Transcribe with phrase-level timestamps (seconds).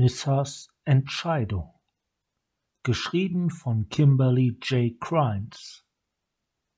[0.00, 1.74] Nissas Entscheidung.
[2.84, 4.98] Geschrieben von Kimberly J.
[4.98, 5.84] Crimes.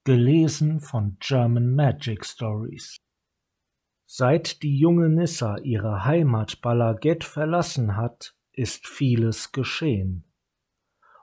[0.02, 2.97] Gelesen von German Magic Stories.
[4.07, 10.25] Seit die junge Nissa ihre Heimat Balaget verlassen hat, ist vieles geschehen.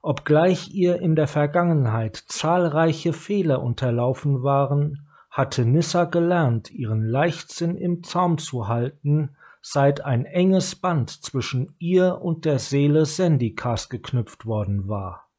[0.01, 8.03] Obgleich ihr in der Vergangenheit zahlreiche Fehler unterlaufen waren, hatte Nissa gelernt, ihren Leichtsinn im
[8.03, 14.87] Zaum zu halten, seit ein enges Band zwischen ihr und der Seele Sendikas geknüpft worden
[14.87, 15.29] war.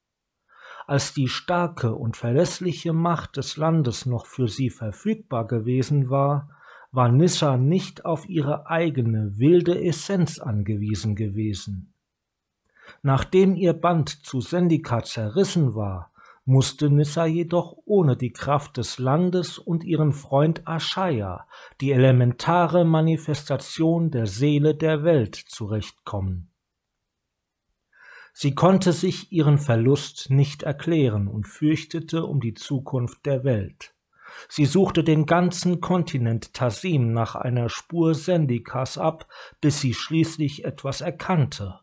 [0.87, 6.51] Als die starke und verlässliche Macht des Landes noch für sie verfügbar gewesen war,
[6.93, 11.95] war Nissa nicht auf ihre eigene wilde Essenz angewiesen gewesen.
[13.03, 16.13] Nachdem ihr Band zu Sendika zerrissen war,
[16.45, 21.47] musste Nissa jedoch ohne die Kraft des Landes und ihren Freund Ashaya,
[21.81, 26.51] die elementare Manifestation der Seele der Welt, zurechtkommen.
[28.33, 33.95] Sie konnte sich ihren Verlust nicht erklären und fürchtete um die Zukunft der Welt.
[34.49, 39.27] Sie suchte den ganzen Kontinent Tasim nach einer Spur Sendikas ab,
[39.61, 41.80] bis sie schließlich etwas erkannte.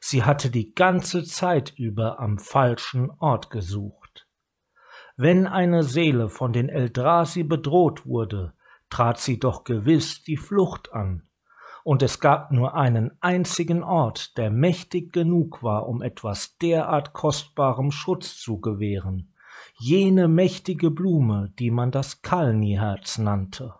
[0.00, 4.26] Sie hatte die ganze Zeit über am falschen Ort gesucht.
[5.16, 8.54] Wenn eine Seele von den Eldrasi bedroht wurde,
[8.88, 11.28] trat sie doch gewiss die Flucht an,
[11.84, 17.90] und es gab nur einen einzigen Ort, der mächtig genug war, um etwas derart kostbarem
[17.90, 19.34] Schutz zu gewähren,
[19.78, 23.74] jene mächtige Blume, die man das Kalni-Herz nannte.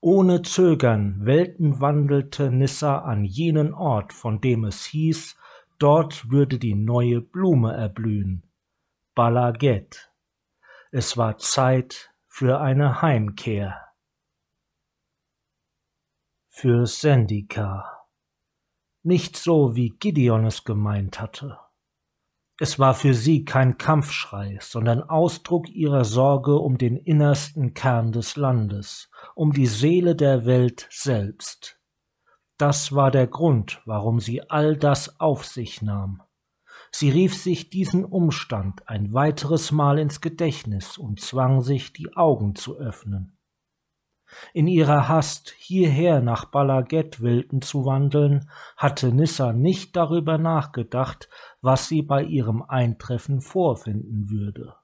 [0.00, 5.36] Ohne Zögern weltenwandelte Nissa an jenen Ort, von dem es hieß,
[5.78, 8.44] dort würde die neue Blume erblühen.
[9.16, 10.12] Balaget.
[10.92, 13.88] Es war Zeit für eine Heimkehr.
[16.46, 18.06] Für Sendika.
[19.02, 21.58] Nicht so, wie Gideon es gemeint hatte.
[22.60, 28.34] Es war für sie kein Kampfschrei, sondern Ausdruck ihrer Sorge um den innersten Kern des
[28.34, 31.78] Landes, um die Seele der Welt selbst.
[32.56, 36.22] Das war der Grund, warum sie all das auf sich nahm.
[36.90, 42.56] Sie rief sich diesen Umstand ein weiteres Mal ins Gedächtnis und zwang sich, die Augen
[42.56, 43.37] zu öffnen.
[44.52, 51.28] In ihrer Hast, hierher nach Balaget-Wilden zu wandeln, hatte Nissa nicht darüber nachgedacht,
[51.60, 54.74] was sie bei ihrem Eintreffen vorfinden würde.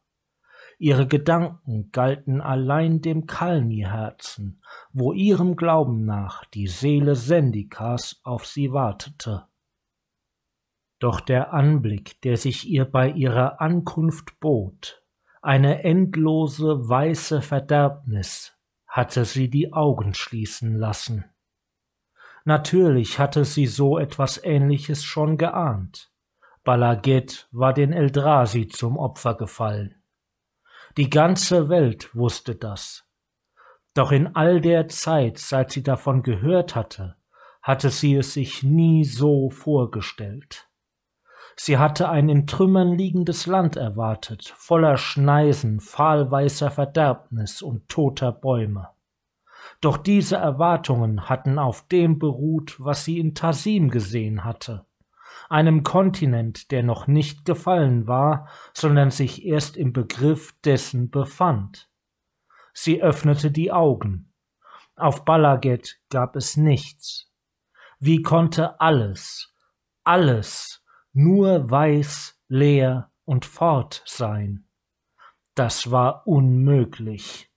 [0.79, 4.61] Ihre Gedanken galten allein dem Kalni-Herzen,
[4.93, 9.47] wo ihrem Glauben nach die Seele Sendikas auf sie wartete.
[10.99, 15.03] Doch der Anblick, der sich ihr bei ihrer Ankunft bot,
[15.43, 18.54] eine endlose weiße Verderbnis,
[18.95, 21.25] hatte sie die Augen schließen lassen.
[22.45, 26.13] Natürlich hatte sie so etwas Ähnliches schon geahnt.
[26.63, 30.01] Balaget war den Eldrasi zum Opfer gefallen.
[30.97, 33.05] Die ganze Welt wusste das.
[33.95, 37.17] Doch in all der Zeit, seit sie davon gehört hatte,
[37.63, 40.69] hatte sie es sich nie so vorgestellt.
[41.57, 48.89] Sie hatte ein in Trümmern liegendes Land erwartet, voller Schneisen, fahlweißer Verderbnis und toter Bäume.
[49.81, 54.87] Doch diese Erwartungen hatten auf dem beruht, was sie in Tasim gesehen hatte,
[55.49, 61.89] einem Kontinent, der noch nicht gefallen war, sondern sich erst im Begriff dessen befand.
[62.73, 64.33] Sie öffnete die Augen.
[64.97, 67.33] Auf Balaget gab es nichts.
[68.01, 69.55] Wie konnte alles,
[70.03, 70.84] alles
[71.15, 74.69] nur weiß, leer und fort sein.
[75.55, 77.51] Das war unmöglich.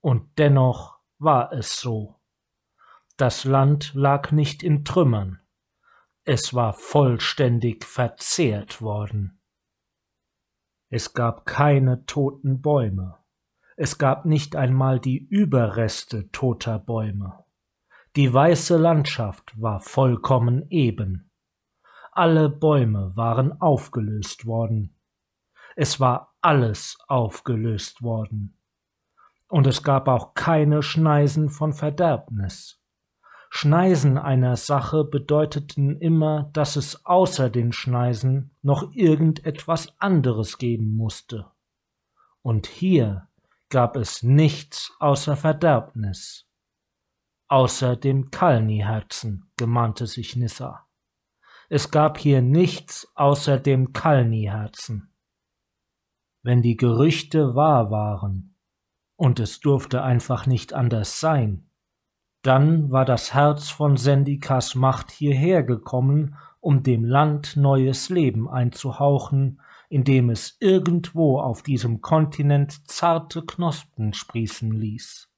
[0.00, 2.20] Und dennoch war es so.
[3.16, 5.40] Das Land lag nicht in Trümmern.
[6.24, 9.40] Es war vollständig verzehrt worden.
[10.90, 13.18] Es gab keine toten Bäume.
[13.76, 17.44] Es gab nicht einmal die Überreste toter Bäume.
[18.14, 21.31] Die weiße Landschaft war vollkommen eben.
[22.14, 24.94] Alle Bäume waren aufgelöst worden.
[25.76, 28.58] Es war alles aufgelöst worden.
[29.48, 32.78] Und es gab auch keine Schneisen von Verderbnis.
[33.48, 41.46] Schneisen einer Sache bedeuteten immer, dass es außer den Schneisen noch irgendetwas anderes geben musste.
[42.42, 43.28] Und hier
[43.70, 46.46] gab es nichts außer Verderbnis.
[47.48, 50.86] Außer dem Kalni-Herzen, gemahnte sich Nissa.
[51.74, 55.10] Es gab hier nichts außer dem Kalni-Herzen.
[56.42, 58.56] Wenn die Gerüchte wahr waren,
[59.16, 61.70] und es durfte einfach nicht anders sein,
[62.42, 69.60] Dann war das Herz von Sendikas Macht hierher gekommen, um dem Land neues Leben einzuhauchen,
[69.88, 75.30] indem es irgendwo auf diesem Kontinent zarte Knospen sprießen ließ.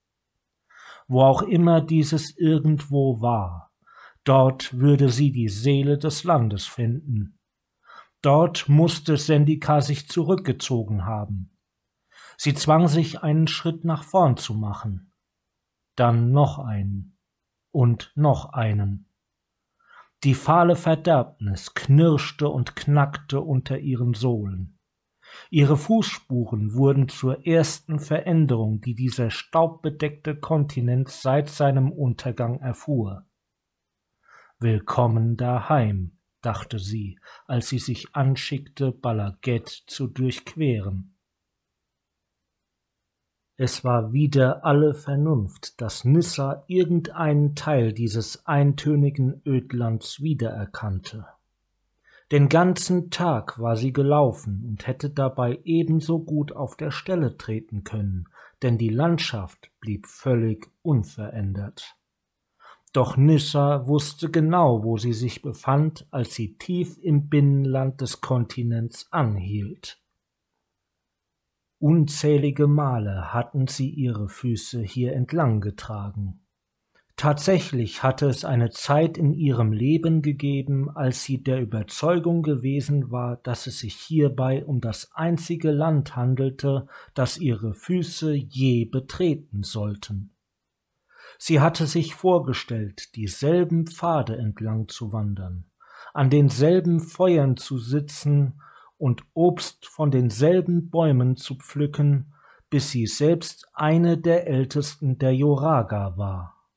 [1.07, 3.71] Wo auch immer dieses irgendwo war,
[4.25, 7.39] dort würde sie die Seele des Landes finden.
[8.23, 11.59] Dort musste Sendika sich zurückgezogen haben.
[12.37, 15.13] Sie zwang sich einen Schritt nach vorn zu machen,
[15.95, 17.19] dann noch einen
[17.71, 19.11] und noch einen.
[20.25, 24.79] Die fahle Verderbnis knirschte und knackte unter ihren Sohlen.
[25.51, 33.27] Ihre Fußspuren wurden zur ersten Veränderung, die dieser staubbedeckte Kontinent seit seinem Untergang erfuhr.
[34.61, 41.17] Willkommen daheim, dachte sie, als sie sich anschickte, Balaget zu durchqueren.
[43.57, 51.27] Es war wider alle Vernunft, dass Nissa irgendeinen Teil dieses eintönigen Ödlands wiedererkannte.
[52.33, 57.85] Den ganzen Tag war sie gelaufen und hätte dabei ebenso gut auf der Stelle treten
[57.85, 58.29] können,
[58.63, 61.97] denn die Landschaft blieb völlig unverändert.
[62.95, 69.09] Doch Nissa wusste genau, wo sie sich befand, als sie tief im Binnenland des Kontinents
[69.11, 70.01] anhielt.
[71.81, 76.41] Unzählige Male hatten sie ihre Füße hier entlang getragen.
[77.17, 83.39] Tatsächlich hatte es eine Zeit in ihrem Leben gegeben, als sie der Überzeugung gewesen war,
[83.39, 90.34] dass es sich hierbei um das einzige Land handelte, das ihre Füße je betreten sollten.
[91.39, 95.71] Sie hatte sich vorgestellt, dieselben Pfade entlang zu wandern,
[96.13, 98.61] an denselben Feuern zu sitzen
[98.99, 102.35] und Obst von denselben Bäumen zu pflücken,
[102.71, 106.71] bis sie selbst eine der ältesten der Joraga war.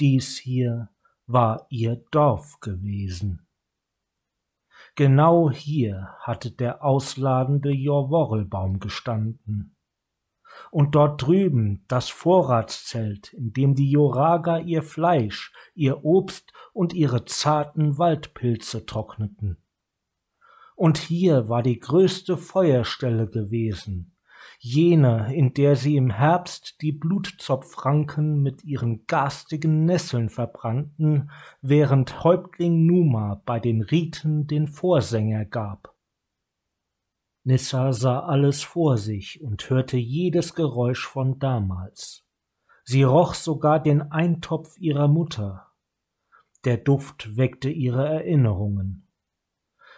[0.00, 0.90] Dies hier
[1.26, 3.46] war ihr Dorf gewesen.
[4.94, 9.75] Genau hier hatte der ausladende Jorworrelbaum gestanden.
[10.70, 17.24] Und dort drüben das Vorratszelt, in dem die Joraga ihr Fleisch, ihr Obst und ihre
[17.24, 19.58] zarten Waldpilze trockneten.
[20.74, 24.12] Und hier war die größte Feuerstelle gewesen,
[24.58, 31.30] jene, in der sie im Herbst die Blutzopfranken mit ihren garstigen Nesseln verbrannten,
[31.62, 35.95] während Häuptling Numa bei den Riten den Vorsänger gab.
[37.48, 42.26] Nissa sah alles vor sich und hörte jedes Geräusch von damals.
[42.82, 45.68] Sie roch sogar den Eintopf ihrer Mutter.
[46.64, 49.06] Der Duft weckte ihre Erinnerungen.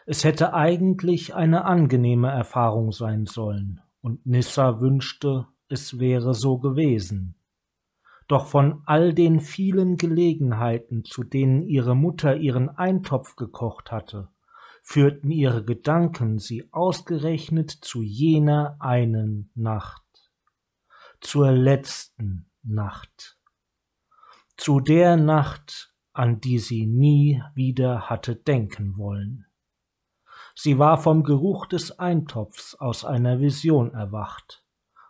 [0.04, 7.34] Es hätte eigentlich eine angenehme Erfahrung sein sollen, und Nissa wünschte, es wäre so gewesen.
[8.26, 14.28] Doch von all den vielen Gelegenheiten, zu denen ihre Mutter ihren Eintopf gekocht hatte,
[14.88, 20.32] führten ihre Gedanken sie ausgerechnet zu jener einen Nacht,
[21.20, 23.38] zur letzten Nacht,
[24.56, 29.44] zu der Nacht, an die sie nie wieder hatte denken wollen.
[30.54, 34.64] Sie war vom Geruch des Eintopfs aus einer Vision erwacht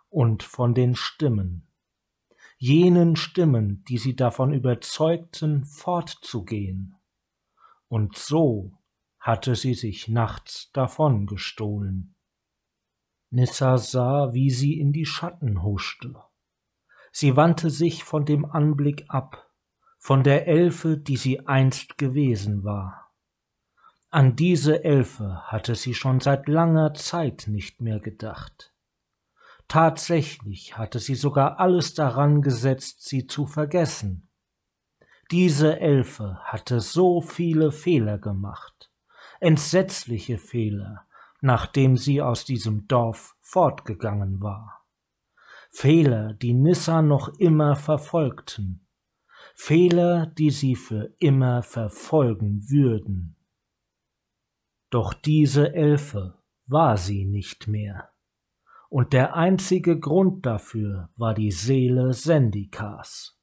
[0.09, 1.69] und von den Stimmen,
[2.57, 6.97] jenen Stimmen, die sie davon überzeugten, fortzugehen.
[7.87, 8.73] Und so
[9.19, 12.15] hatte sie sich nachts davon gestohlen.
[13.31, 16.15] Nissa sah, wie sie in die Schatten huschte.
[17.11, 19.51] Sie wandte sich von dem Anblick ab,
[19.97, 23.11] von der Elfe, die sie einst gewesen war.
[24.09, 28.73] An diese Elfe hatte sie schon seit langer Zeit nicht mehr gedacht.
[29.67, 34.27] Tatsächlich hatte sie sogar alles daran gesetzt, sie zu vergessen.
[35.29, 38.88] Diese Elfe hatte so viele Fehler gemacht,
[39.39, 41.07] entsetzliche Fehler,
[41.41, 44.85] nachdem sie aus diesem Dorf fortgegangen war.
[45.71, 48.87] Fehler, die Nissa noch immer verfolgten,
[49.55, 53.35] Fehler, die sie für immer verfolgen würden.
[54.89, 58.09] Doch diese Elfe war sie nicht mehr.
[58.89, 63.38] Und der einzige Grund dafür war die Seele Sendikas.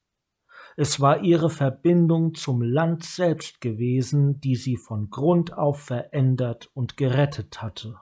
[0.77, 6.97] Es war ihre Verbindung zum Land selbst gewesen, die sie von Grund auf verändert und
[6.97, 7.97] gerettet hatte.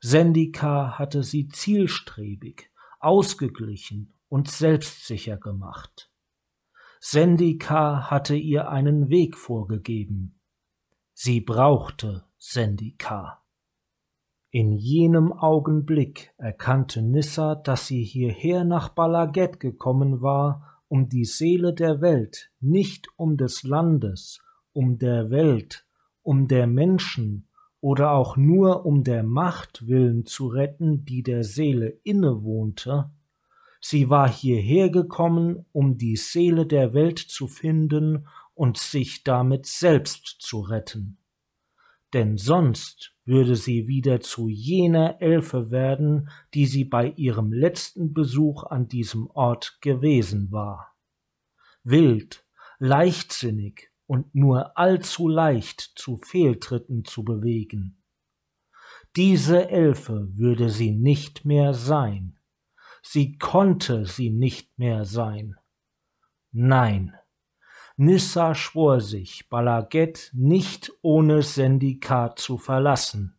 [0.00, 6.10] Sendika hatte sie zielstrebig, ausgeglichen und selbstsicher gemacht.
[7.00, 10.40] Sendika hatte ihr einen Weg vorgegeben,
[11.14, 13.44] Sie brauchte Sendika.
[14.50, 21.72] In jenem Augenblick erkannte Nissa, dass sie hierher nach Balaget gekommen war, um die Seele
[21.72, 24.42] der Welt, nicht um des Landes,
[24.74, 25.86] um der Welt,
[26.22, 27.48] um der Menschen
[27.80, 33.10] oder auch nur um der Macht willen zu retten, die der Seele innewohnte,
[33.80, 40.36] sie war hierher gekommen, um die Seele der Welt zu finden und sich damit selbst
[40.40, 41.16] zu retten.
[42.12, 48.64] Denn sonst würde sie wieder zu jener Elfe werden, die sie bei ihrem letzten Besuch
[48.64, 50.94] an diesem Ort gewesen war.
[51.84, 52.44] Wild,
[52.78, 58.02] leichtsinnig, und nur allzu leicht zu Fehltritten zu bewegen.
[59.16, 62.38] Diese Elfe würde sie nicht mehr sein.
[63.02, 65.56] Sie konnte sie nicht mehr sein.
[66.50, 67.14] Nein,
[68.04, 73.38] Nissa schwor sich, Balaget nicht ohne Sendika zu verlassen.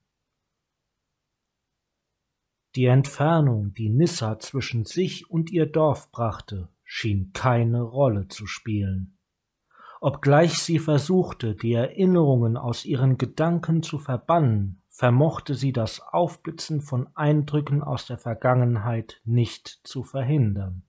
[2.74, 9.18] Die Entfernung, die Nissa zwischen sich und ihr Dorf brachte, schien keine Rolle zu spielen.
[10.00, 17.10] Obgleich sie versuchte, die Erinnerungen aus ihren Gedanken zu verbannen, vermochte sie das Aufblitzen von
[17.16, 20.84] Eindrücken aus der Vergangenheit nicht zu verhindern.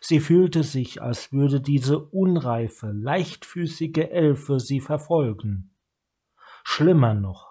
[0.00, 5.74] Sie fühlte sich, als würde diese unreife, leichtfüßige Elfe sie verfolgen.
[6.64, 7.48] Schlimmer noch,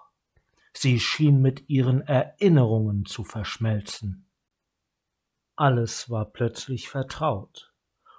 [0.72, 4.28] sie schien mit ihren Erinnerungen zu verschmelzen.
[5.56, 7.72] Alles war plötzlich vertraut.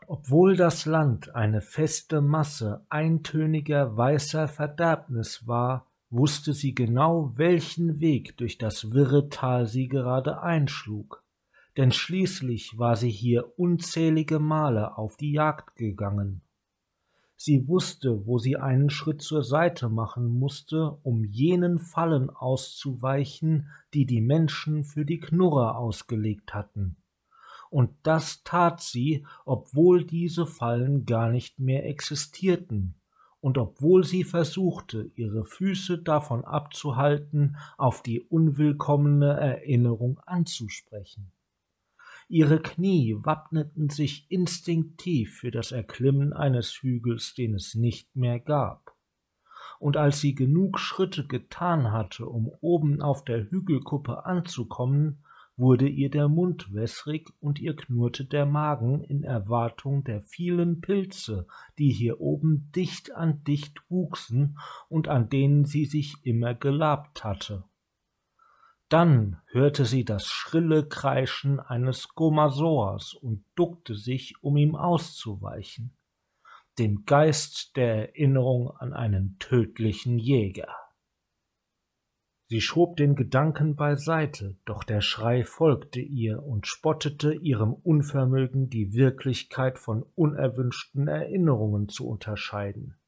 [0.07, 8.37] Obwohl das Land eine feste Masse eintöniger weißer Verderbnis war, wusste sie genau, welchen Weg
[8.37, 11.22] durch das wirre Tal sie gerade einschlug,
[11.77, 16.41] denn schließlich war sie hier unzählige Male auf die Jagd gegangen.
[17.35, 24.05] Sie wusste, wo sie einen Schritt zur Seite machen musste, um jenen Fallen auszuweichen, die
[24.05, 26.97] die Menschen für die Knurrer ausgelegt hatten
[27.73, 32.93] und das tat sie, obwohl diese Fallen gar nicht mehr existierten,
[33.41, 41.31] und obwohl sie versuchte, ihre Füße davon abzuhalten, auf die unwillkommene Erinnerung anzusprechen.
[42.27, 48.95] Ihre Knie wappneten sich instinktiv für das Erklimmen eines Hügels, den es nicht mehr gab.
[49.79, 55.23] Und als sie genug Schritte getan hatte, um oben auf der Hügelkuppe anzukommen,
[55.55, 61.47] wurde ihr der Mund wässrig und ihr knurrte der Magen in Erwartung der vielen Pilze,
[61.77, 64.57] die hier oben dicht an dicht wuchsen
[64.89, 67.65] und an denen sie sich immer gelabt hatte.
[68.93, 75.97] Dann hörte sie das schrille Kreischen eines Gomasoas und duckte sich, um ihm auszuweichen,
[76.77, 80.67] dem Geist der Erinnerung an einen tödlichen Jäger.
[82.49, 88.93] Sie schob den Gedanken beiseite, doch der Schrei folgte ihr und spottete ihrem Unvermögen, die
[88.93, 92.99] Wirklichkeit von unerwünschten Erinnerungen zu unterscheiden.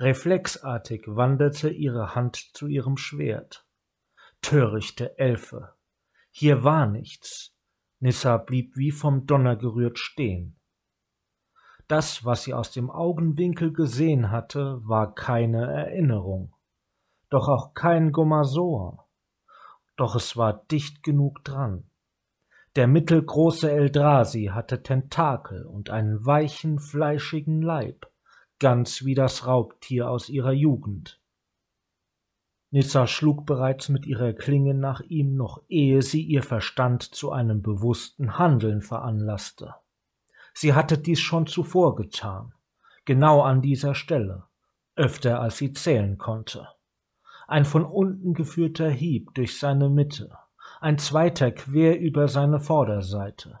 [0.00, 3.63] Reflexartig wanderte ihre Hand zu ihrem Schwert.
[4.44, 5.74] Törichte Elfe!
[6.30, 7.54] Hier war nichts.
[8.00, 10.56] Nissa blieb wie vom Donner gerührt stehen.
[11.88, 16.54] Das, was sie aus dem Augenwinkel gesehen hatte, war keine Erinnerung
[17.34, 19.08] doch auch kein Gomasoa.
[19.96, 21.90] Doch es war dicht genug dran.
[22.76, 28.06] Der mittelgroße Eldrasi hatte Tentakel und einen weichen, fleischigen Leib,
[28.60, 31.20] ganz wie das Raubtier aus ihrer Jugend.
[32.74, 37.62] Nissa schlug bereits mit ihrer Klinge nach ihm, noch ehe sie ihr Verstand zu einem
[37.62, 39.74] bewussten Handeln veranlasste.
[40.52, 42.52] Sie hatte dies schon zuvor getan,
[43.04, 44.44] genau an dieser Stelle,
[44.96, 46.68] öfter als sie zählen konnte
[47.46, 50.30] ein von unten geführter Hieb durch seine Mitte,
[50.80, 53.60] ein zweiter quer über seine Vorderseite.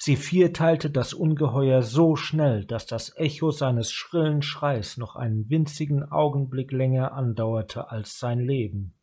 [0.00, 6.04] Sie vierteilte das Ungeheuer so schnell, dass das Echo seines schrillen Schreis noch einen winzigen
[6.04, 8.94] Augenblick länger andauerte als sein Leben.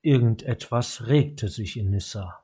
[0.00, 2.42] Irgendetwas regte sich in Nissa.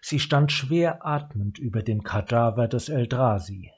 [0.00, 3.70] Sie stand schwer atmend über dem Kadaver des Eldrasi.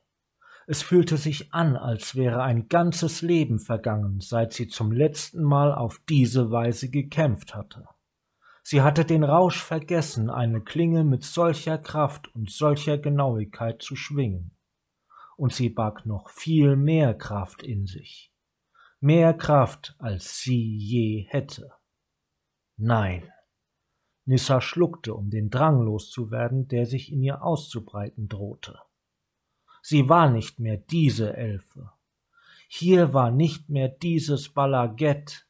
[0.68, 5.72] Es fühlte sich an, als wäre ein ganzes Leben vergangen, seit sie zum letzten Mal
[5.72, 7.86] auf diese Weise gekämpft hatte.
[8.68, 14.56] Sie hatte den Rausch vergessen, eine Klinge mit solcher Kraft und solcher Genauigkeit zu schwingen.
[15.36, 18.34] Und sie barg noch viel mehr Kraft in sich.
[18.98, 21.74] Mehr Kraft, als sie je hätte.
[22.76, 23.30] Nein.
[24.24, 28.80] Nissa schluckte, um den Drang loszuwerden, der sich in ihr auszubreiten drohte.
[29.80, 31.92] Sie war nicht mehr diese Elfe.
[32.66, 35.46] Hier war nicht mehr dieses Balaget,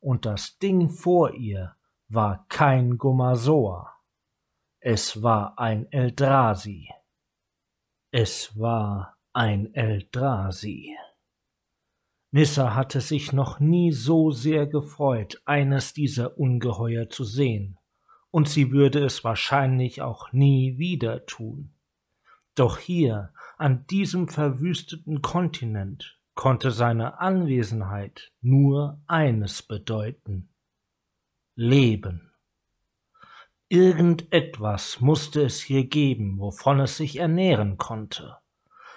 [0.00, 1.76] und das Ding vor ihr
[2.12, 3.94] war kein Gomasoa.
[4.80, 6.88] Es war ein Eldrasi.
[8.10, 10.96] Es war ein Eldrasi.
[12.32, 17.78] Nissa hatte sich noch nie so sehr gefreut, eines dieser Ungeheuer zu sehen,
[18.32, 21.74] und sie würde es wahrscheinlich auch nie wieder tun.
[22.56, 30.49] Doch hier, an diesem verwüsteten Kontinent, konnte seine Anwesenheit nur eines bedeuten
[31.62, 32.32] Leben.
[33.68, 38.38] Irgendetwas musste es hier geben, wovon es sich ernähren konnte.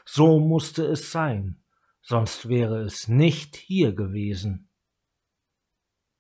[0.05, 1.62] So musste es sein,
[2.01, 4.70] sonst wäre es nicht hier gewesen.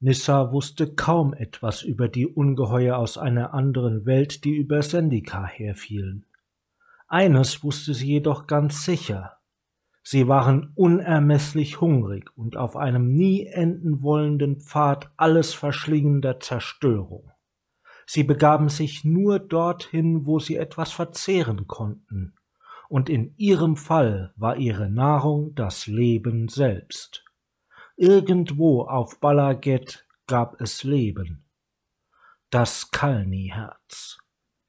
[0.01, 6.25] Nissa wusste kaum etwas über die Ungeheuer aus einer anderen Welt, die über Sendika herfielen.
[7.07, 9.37] Eines wusste sie jedoch ganz sicher.
[10.03, 17.31] Sie waren unermesslich hungrig und auf einem nie enden wollenden Pfad alles verschlingender Zerstörung.
[18.05, 22.35] Sie begaben sich nur dorthin, wo sie etwas verzehren konnten,
[22.89, 27.23] und in ihrem Fall war ihre Nahrung das Leben selbst.
[27.95, 31.45] Irgendwo auf Balaget gab es Leben.
[32.49, 34.17] Das Kalni-Herz.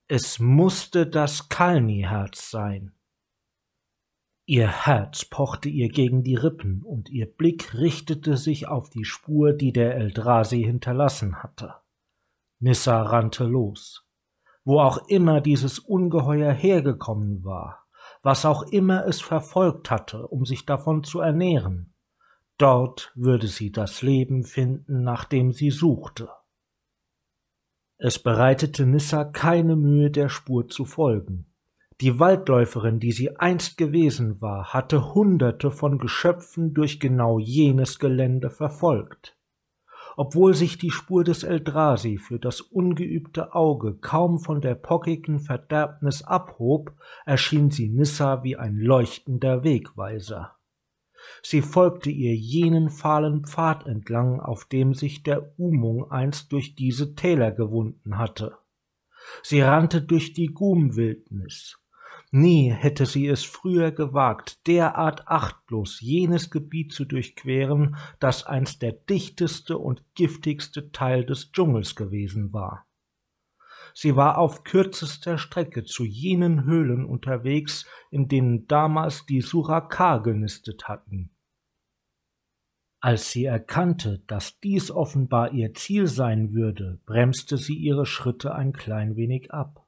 [0.07, 2.93] Es musste das Kalni-Herz sein.
[4.47, 9.55] Ihr Herz pochte ihr gegen die Rippen und ihr Blick richtete sich auf die Spur,
[9.55, 11.77] die der Eldrasi hinterlassen hatte.
[12.59, 14.07] Nissa rannte los.
[14.63, 17.87] Wo auch immer dieses Ungeheuer hergekommen war,
[18.23, 21.95] was auch immer es verfolgt hatte, um sich davon zu ernähren.
[22.59, 26.29] Dort würde sie das Leben finden, nach dem sie suchte.
[27.97, 31.47] Es bereitete Nissa keine Mühe, der Spur zu folgen.
[32.01, 38.51] Die Waldläuferin, die sie einst gewesen war, hatte Hunderte von Geschöpfen durch genau jenes Gelände
[38.51, 39.37] verfolgt.
[40.17, 46.23] Obwohl sich die Spur des Eldrasi für das ungeübte Auge kaum von der pockigen Verderbnis
[46.23, 46.93] abhob,
[47.27, 50.57] erschien sie Nissa wie ein leuchtender Wegweiser.
[51.43, 57.15] Sie folgte ihr jenen fahlen Pfad entlang, auf dem sich der Umung einst durch diese
[57.15, 58.57] Täler gewunden hatte.
[59.43, 61.79] Sie rannte durch die Gumwildnis,
[62.37, 68.91] Nie hätte sie es früher gewagt, derart achtlos jenes Gebiet zu durchqueren, das einst der
[68.91, 72.89] dichteste und giftigste Teil des Dschungels gewesen war.
[73.95, 80.89] Sie war auf kürzester Strecke zu jenen Höhlen unterwegs, in denen damals die Surakar genistet
[80.89, 81.31] hatten.
[82.99, 88.73] Als sie erkannte, dass dies offenbar ihr Ziel sein würde, bremste sie ihre Schritte ein
[88.73, 89.84] klein wenig ab.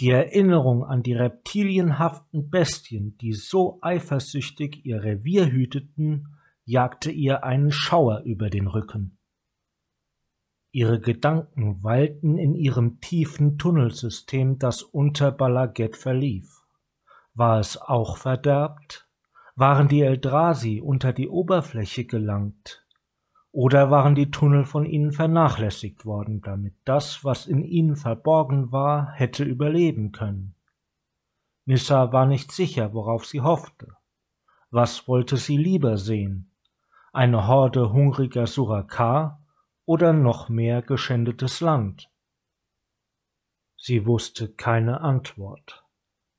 [0.00, 7.72] Die Erinnerung an die reptilienhaften Bestien, die so eifersüchtig ihr Revier hüteten, jagte ihr einen
[7.72, 9.18] Schauer über den Rücken.
[10.70, 16.62] Ihre Gedanken weilten in ihrem tiefen Tunnelsystem, das unter Balaget verlief.
[17.34, 19.08] War es auch verderbt?
[19.56, 22.86] Waren die Eldrasi unter die Oberfläche gelangt?
[23.52, 29.12] Oder waren die Tunnel von ihnen vernachlässigt worden, damit das, was in ihnen verborgen war,
[29.12, 30.54] hätte überleben können?
[31.64, 33.96] Nissa war nicht sicher, worauf sie hoffte.
[34.70, 36.50] Was wollte sie lieber sehen?
[37.12, 39.42] Eine Horde hungriger Surakar
[39.86, 42.10] oder noch mehr geschändetes Land?
[43.76, 45.84] Sie wusste keine Antwort,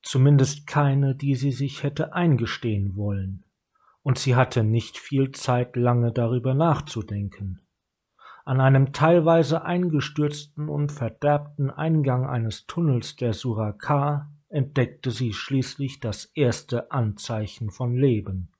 [0.03, 3.43] zumindest keine, die sie sich hätte eingestehen wollen
[4.03, 7.61] und sie hatte nicht viel Zeit, lange darüber nachzudenken.
[8.45, 16.25] An einem teilweise eingestürzten und verderbten Eingang eines Tunnels der Surakar entdeckte sie schließlich das
[16.25, 18.51] erste Anzeichen von Leben.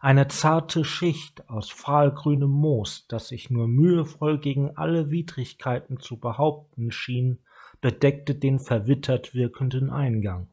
[0.00, 6.90] Eine zarte Schicht aus fahlgrünem Moos, das sich nur mühevoll gegen alle Widrigkeiten zu behaupten
[6.92, 7.38] schien,
[7.80, 10.48] bedeckte den verwittert wirkenden Eingang.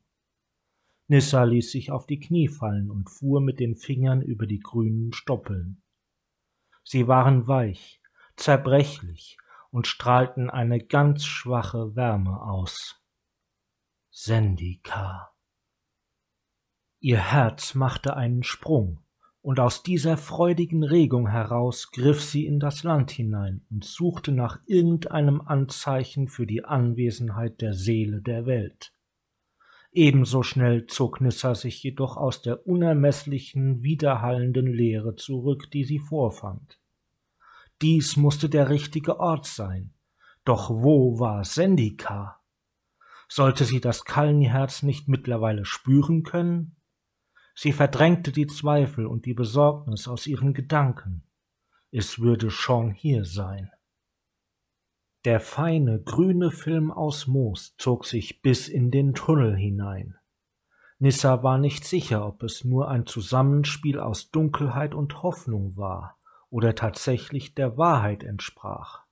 [1.07, 5.13] Nissa ließ sich auf die Knie fallen und fuhr mit den Fingern über die grünen
[5.13, 5.83] Stoppeln.
[6.83, 8.01] Sie waren weich,
[8.35, 9.37] zerbrechlich
[9.69, 13.01] und strahlten eine ganz schwache Wärme aus.
[14.09, 15.31] Sendika.
[16.99, 19.03] Ihr Herz machte einen Sprung,
[19.41, 24.59] und aus dieser freudigen Regung heraus griff sie in das Land hinein und suchte nach
[24.65, 28.94] irgendeinem Anzeichen für die Anwesenheit der Seele der Welt.
[29.95, 36.81] Ebenso schnell zog Nissa sich jedoch aus der unermesslichen, widerhallenden Leere zurück, die sie vorfand.
[37.81, 39.93] Dies musste der richtige Ort sein.
[40.43, 42.41] Doch wo war Sendika?
[43.29, 46.75] Sollte sie das Kalni-Herz nicht mittlerweile spüren können?
[47.55, 51.23] Sie verdrängte die Zweifel und die Besorgnis aus ihren Gedanken.
[51.91, 53.71] Es würde Sean hier sein.
[55.25, 60.15] Der feine, grüne Film aus Moos zog sich bis in den Tunnel hinein.
[60.99, 66.19] Nissa war nicht sicher, ob es nur ein Zusammenspiel aus Dunkelheit und Hoffnung war
[66.51, 69.05] oder tatsächlich der Wahrheit entsprach.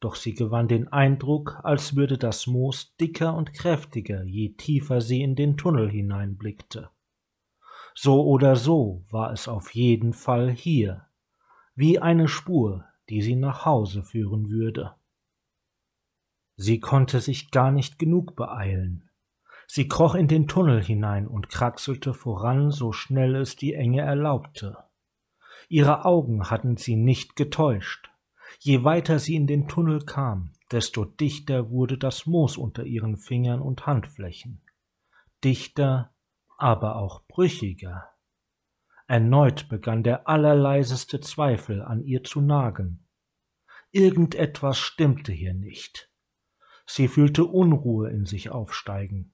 [0.00, 5.22] Doch sie gewann den Eindruck, als würde das Moos dicker und kräftiger, je tiefer sie
[5.22, 6.90] in den Tunnel hineinblickte.
[7.94, 11.06] So oder so war es auf jeden Fall hier,
[11.74, 14.94] wie eine Spur, die sie nach Hause führen würde.
[16.56, 19.10] Sie konnte sich gar nicht genug beeilen.
[19.66, 24.76] Sie kroch in den Tunnel hinein und kraxelte voran, so schnell es die Enge erlaubte.
[25.68, 28.10] Ihre Augen hatten sie nicht getäuscht.
[28.60, 33.60] Je weiter sie in den Tunnel kam, desto dichter wurde das Moos unter ihren Fingern
[33.60, 34.60] und Handflächen.
[35.42, 36.14] Dichter,
[36.58, 38.10] aber auch brüchiger.
[39.06, 43.06] Erneut begann der allerleiseste Zweifel an ihr zu nagen.
[43.90, 46.10] Irgendetwas stimmte hier nicht.
[46.86, 49.32] Sie fühlte Unruhe in sich aufsteigen.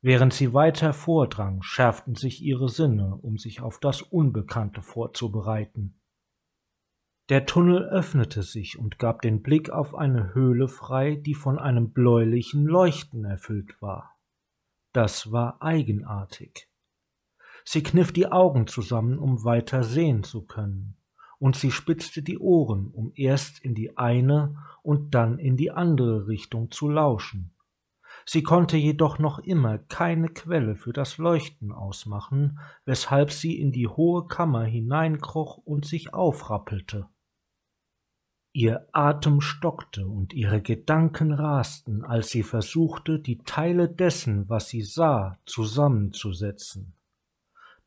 [0.00, 6.00] Während sie weiter vordrang, schärften sich ihre Sinne, um sich auf das Unbekannte vorzubereiten.
[7.28, 11.92] Der Tunnel öffnete sich und gab den Blick auf eine Höhle frei, die von einem
[11.92, 14.16] bläulichen Leuchten erfüllt war.
[14.92, 16.68] Das war eigenartig.
[17.64, 20.96] Sie kniff die Augen zusammen, um weiter sehen zu können,
[21.38, 26.26] und sie spitzte die Ohren, um erst in die eine und dann in die andere
[26.28, 27.52] Richtung zu lauschen.
[28.24, 33.88] Sie konnte jedoch noch immer keine Quelle für das Leuchten ausmachen, weshalb sie in die
[33.88, 37.06] hohe Kammer hineinkroch und sich aufrappelte.
[38.52, 44.82] Ihr Atem stockte und ihre Gedanken rasten, als sie versuchte, die Teile dessen, was sie
[44.82, 46.97] sah, zusammenzusetzen.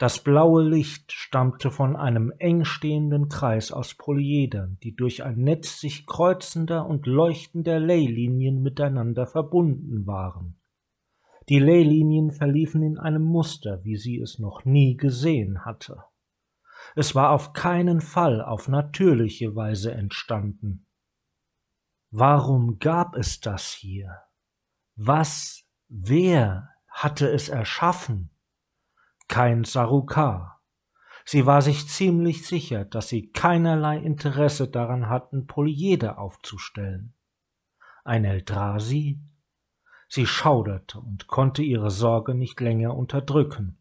[0.02, 5.80] Das blaue Licht stammte von einem eng stehenden Kreis aus Polyedern, die durch ein Netz
[5.80, 10.60] sich kreuzender und leuchtender Leylinien miteinander verbunden waren.
[11.50, 16.04] Die Leylinien verliefen in einem Muster, wie sie es noch nie gesehen hatte.
[16.96, 20.88] Es war auf keinen Fall auf natürliche Weise entstanden.
[22.10, 24.18] Warum gab es das hier?
[24.96, 28.32] Was, wer hatte es erschaffen?
[29.32, 30.62] Kein Sarukar.
[31.24, 37.13] Sie war sich ziemlich sicher, dass sie keinerlei Interesse daran hatten, Polyeder aufzustellen.
[38.04, 39.22] Ein Eldrasi?
[40.10, 43.78] Sie schauderte und konnte ihre Sorge nicht länger unterdrücken.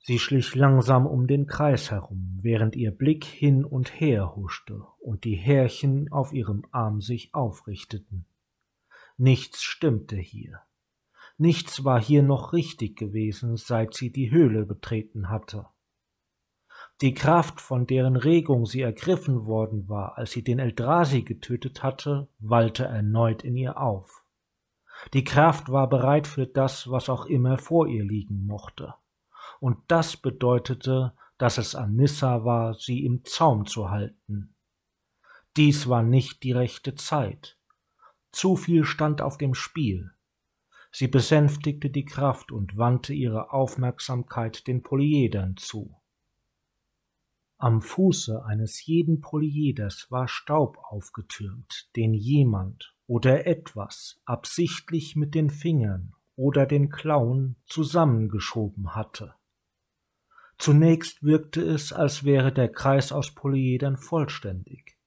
[0.00, 5.22] Sie schlich langsam um den Kreis herum, während ihr Blick hin und her huschte und
[5.22, 8.26] die Härchen auf ihrem Arm sich aufrichteten.
[9.16, 10.60] Nichts stimmte hier.
[11.40, 15.66] Nichts war hier noch richtig gewesen, seit sie die Höhle betreten hatte.
[17.00, 22.28] Die Kraft, von deren Regung sie ergriffen worden war, als sie den Eldrasi getötet hatte,
[22.40, 24.24] wallte erneut in ihr auf.
[25.14, 28.94] Die Kraft war bereit für das, was auch immer vor ihr liegen mochte.
[29.60, 34.56] Und das bedeutete, dass es an Nissa war, sie im Zaum zu halten.
[35.56, 37.56] Dies war nicht die rechte Zeit.
[38.32, 40.12] Zu viel stand auf dem Spiel.
[40.98, 45.94] Sie besänftigte die Kraft und wandte ihre Aufmerksamkeit den Polyedern zu.
[47.56, 55.50] Am Fuße eines jeden Polyeders war Staub aufgetürmt, den jemand oder etwas absichtlich mit den
[55.50, 59.36] Fingern oder den Klauen zusammengeschoben hatte.
[60.58, 64.97] Zunächst wirkte es, als wäre der Kreis aus Polyedern vollständig.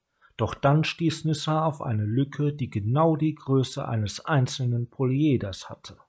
[0.41, 5.99] Doch dann stieß Nissa auf eine Lücke, die genau die Größe eines einzelnen Polyeders hatte.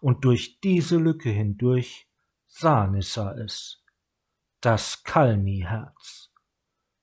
[0.00, 2.08] Und durch diese Lücke hindurch
[2.46, 3.84] sah Nissa es.
[4.60, 6.32] Das Kalni-Herz.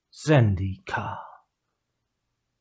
[0.08, 1.20] Sendika.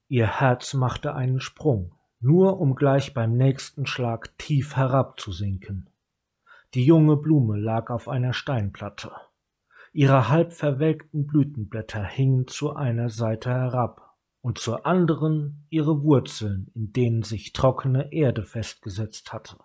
[0.10, 5.90] Ihr Herz machte einen Sprung, nur um gleich beim nächsten Schlag tief herabzusinken.
[6.74, 9.14] Die junge Blume lag auf einer Steinplatte.
[9.92, 16.94] Ihre halb verwelkten Blütenblätter hingen zu einer Seite herab und zur anderen ihre Wurzeln, in
[16.94, 19.58] denen sich trockene Erde festgesetzt hatte.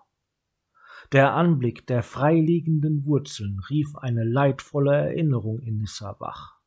[1.13, 6.59] Der Anblick der freiliegenden Wurzeln rief eine leidvolle Erinnerung in Nissa wach.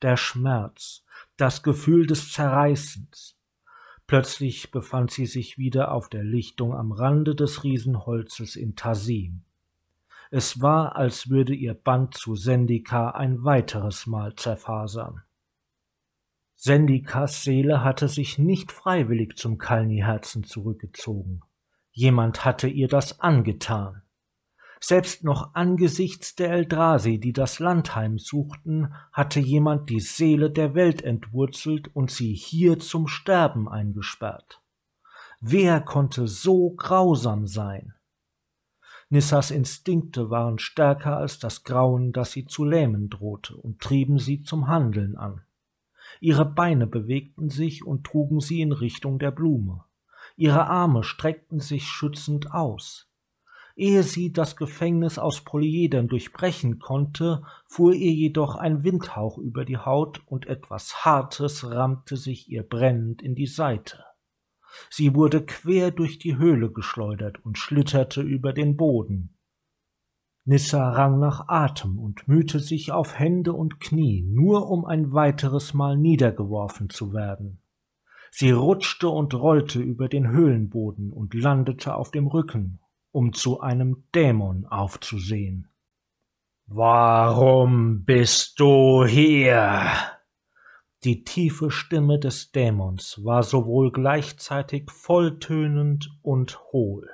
[0.00, 1.04] Der Schmerz,
[1.36, 3.36] das Gefühl des Zerreißens.
[4.06, 9.44] Plötzlich befand sie sich wieder auf der Lichtung am Rande des Riesenholzes in Tasim.
[10.36, 15.22] Es war, als würde ihr Band zu Sendika ein weiteres Mal zerfasern.
[16.56, 21.42] Sendikas Seele hatte sich nicht freiwillig zum Kalni-Herzen zurückgezogen.
[21.92, 24.02] Jemand hatte ihr das angetan.
[24.80, 31.02] Selbst noch angesichts der Eldrasi, die das Land heimsuchten, hatte jemand die Seele der Welt
[31.02, 34.60] entwurzelt und sie hier zum Sterben eingesperrt.
[35.40, 37.93] Wer konnte so grausam sein?
[39.10, 44.42] Nissas Instinkte waren stärker als das Grauen, das sie zu lähmen drohte, und trieben sie
[44.42, 45.42] zum Handeln an.
[46.20, 49.84] Ihre Beine bewegten sich und trugen sie in Richtung der Blume.
[50.36, 53.08] Ihre Arme streckten sich schützend aus.
[53.76, 59.78] Ehe sie das Gefängnis aus Polyedern durchbrechen konnte, fuhr ihr jedoch ein Windhauch über die
[59.78, 64.04] Haut und etwas Hartes rammte sich ihr brennend in die Seite.
[64.90, 69.36] Sie wurde quer durch die Höhle geschleudert und schlitterte über den Boden.
[70.44, 75.74] Nissa rang nach Atem und mühte sich auf Hände und Knie, nur um ein weiteres
[75.74, 77.62] Mal niedergeworfen zu werden.
[78.30, 82.80] Sie rutschte und rollte über den Höhlenboden und landete auf dem Rücken
[83.14, 85.68] um zu einem Dämon aufzusehen.
[86.66, 89.88] Warum bist du hier?
[91.04, 97.10] Die tiefe Stimme des Dämons war sowohl gleichzeitig volltönend und hohl.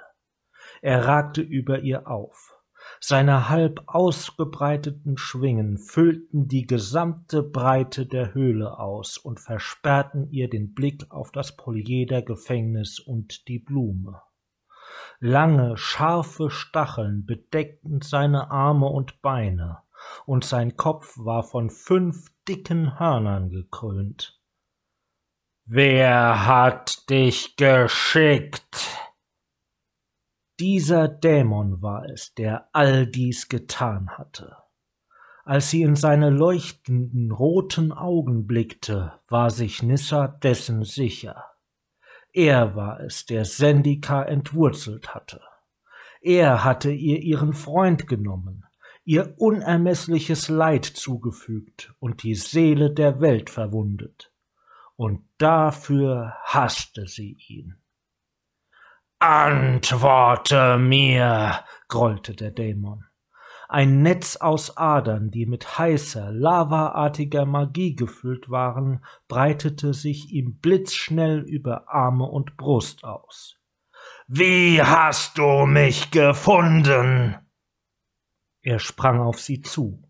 [0.81, 2.55] Er ragte über ihr auf.
[3.00, 10.72] Seine halb ausgebreiteten Schwingen füllten die gesamte Breite der Höhle aus und versperrten ihr den
[10.72, 14.22] Blick auf das Polyeder-Gefängnis und die Blume.
[15.18, 19.79] Lange, scharfe Stacheln bedeckten seine Arme und Beine,
[20.26, 24.40] und sein Kopf war von fünf dicken Hörnern gekrönt.
[25.64, 28.88] Wer hat dich geschickt?
[30.58, 34.56] Dieser Dämon war es, der all dies getan hatte.
[35.44, 41.44] Als sie in seine leuchtenden roten Augen blickte, war sich Nissa dessen sicher.
[42.32, 45.40] Er war es, der Sendika entwurzelt hatte.
[46.20, 48.66] Er hatte ihr ihren Freund genommen,
[49.04, 54.32] ihr unermeßliches Leid zugefügt und die Seele der Welt verwundet.
[54.96, 57.76] Und dafür hasste sie ihn.
[59.18, 63.04] Antworte mir, grollte der Dämon
[63.70, 71.38] ein Netz aus Adern, die mit heißer, lavaartiger Magie gefüllt waren, breitete sich ihm blitzschnell
[71.38, 73.56] über Arme und Brust aus.
[74.26, 77.36] Wie hast du mich gefunden?
[78.62, 80.03] Er sprang auf sie zu.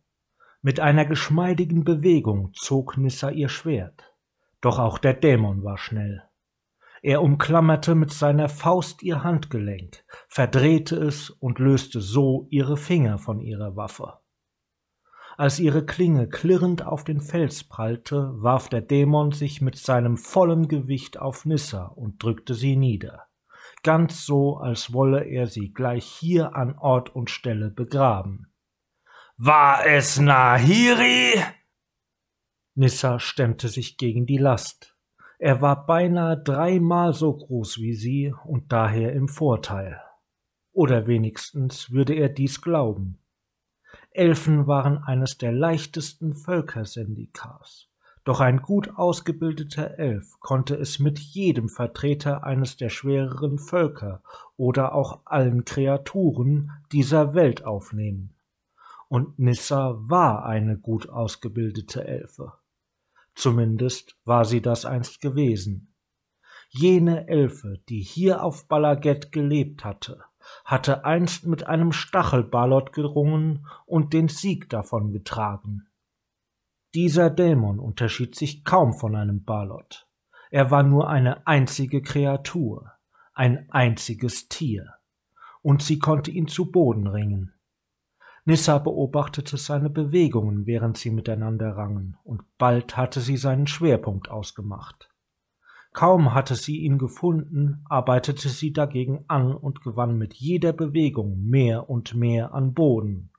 [0.62, 4.12] Mit einer geschmeidigen Bewegung zog Nissa ihr Schwert.
[4.60, 6.22] Doch auch der Dämon war schnell.
[7.02, 13.40] Er umklammerte mit seiner Faust ihr Handgelenk, verdrehte es und löste so ihre Finger von
[13.40, 14.18] ihrer Waffe.
[15.38, 20.68] Als ihre Klinge klirrend auf den Fels prallte, warf der Dämon sich mit seinem vollen
[20.68, 23.29] Gewicht auf Nissa und drückte sie nieder,
[23.82, 28.52] ganz so, als wolle er sie gleich hier an Ort und Stelle begraben.
[29.36, 31.40] War es Nahiri?
[32.74, 34.96] Nissa stemmte sich gegen die Last.
[35.38, 40.00] Er war beinahe dreimal so groß wie sie und daher im Vorteil.
[40.72, 43.18] Oder wenigstens würde er dies glauben.
[44.10, 47.89] Elfen waren eines der leichtesten Völkersyndikas.
[48.24, 54.22] Doch ein gut ausgebildeter Elf konnte es mit jedem Vertreter eines der schwereren Völker
[54.56, 58.34] oder auch allen Kreaturen dieser Welt aufnehmen.
[59.08, 62.52] Und Nissa war eine gut ausgebildete Elfe.
[63.34, 65.94] Zumindest war sie das einst gewesen.
[66.68, 70.22] Jene Elfe, die hier auf Balaget gelebt hatte,
[70.64, 75.88] hatte einst mit einem Stachelballot gerungen und den Sieg davon getragen.
[76.94, 80.08] Dieser Dämon unterschied sich kaum von einem Balot.
[80.50, 82.90] Er war nur eine einzige Kreatur,
[83.32, 84.94] ein einziges Tier,
[85.62, 87.52] und sie konnte ihn zu Boden ringen.
[88.44, 95.10] Nissa beobachtete seine Bewegungen, während sie miteinander rangen, und bald hatte sie seinen Schwerpunkt ausgemacht.
[95.92, 101.88] Kaum hatte sie ihn gefunden, arbeitete sie dagegen an und gewann mit jeder Bewegung mehr
[101.88, 103.29] und mehr an Boden.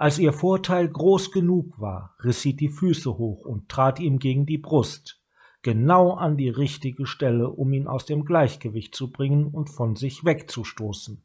[0.00, 4.46] Als ihr Vorteil groß genug war, riss sie die Füße hoch und trat ihm gegen
[4.46, 5.20] die Brust,
[5.60, 10.24] genau an die richtige Stelle, um ihn aus dem Gleichgewicht zu bringen und von sich
[10.24, 11.22] wegzustoßen.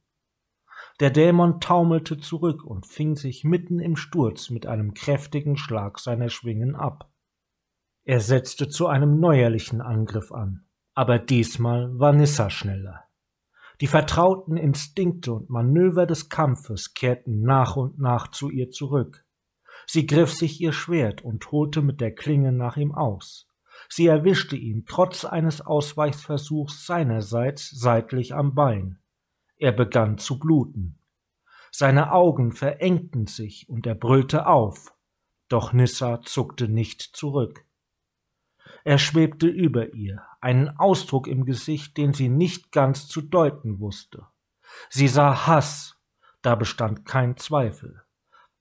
[0.99, 6.27] Der Dämon taumelte zurück und fing sich mitten im Sturz mit einem kräftigen Schlag seiner
[6.27, 7.09] Schwingen ab.
[8.03, 13.05] Er setzte zu einem neuerlichen Angriff an, aber diesmal war Nissa schneller.
[13.81, 19.25] Die vertrauten Instinkte und Manöver des Kampfes kehrten nach und nach zu ihr zurück.
[19.85, 23.49] Sie griff sich ihr Schwert und holte mit der Klinge nach ihm aus.
[23.89, 28.99] Sie erwischte ihn trotz eines Ausweichversuchs seinerseits seitlich am Bein.
[29.57, 30.99] Er begann zu bluten.
[31.71, 34.93] Seine Augen verengten sich und er brüllte auf,
[35.49, 37.65] doch Nissa zuckte nicht zurück.
[38.85, 44.27] Er schwebte über ihr, einen Ausdruck im Gesicht, den sie nicht ganz zu deuten wusste.
[44.89, 45.97] Sie sah Hass,
[46.43, 48.03] da bestand kein Zweifel.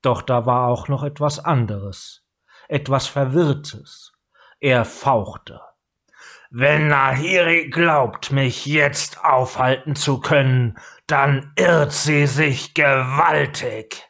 [0.01, 2.25] Doch da war auch noch etwas anderes,
[2.69, 4.15] etwas Verwirrtes.
[4.61, 5.61] Er fauchte.
[6.49, 14.09] Wenn Nahiri glaubt, mich jetzt aufhalten zu können, dann irrt sie sich gewaltig.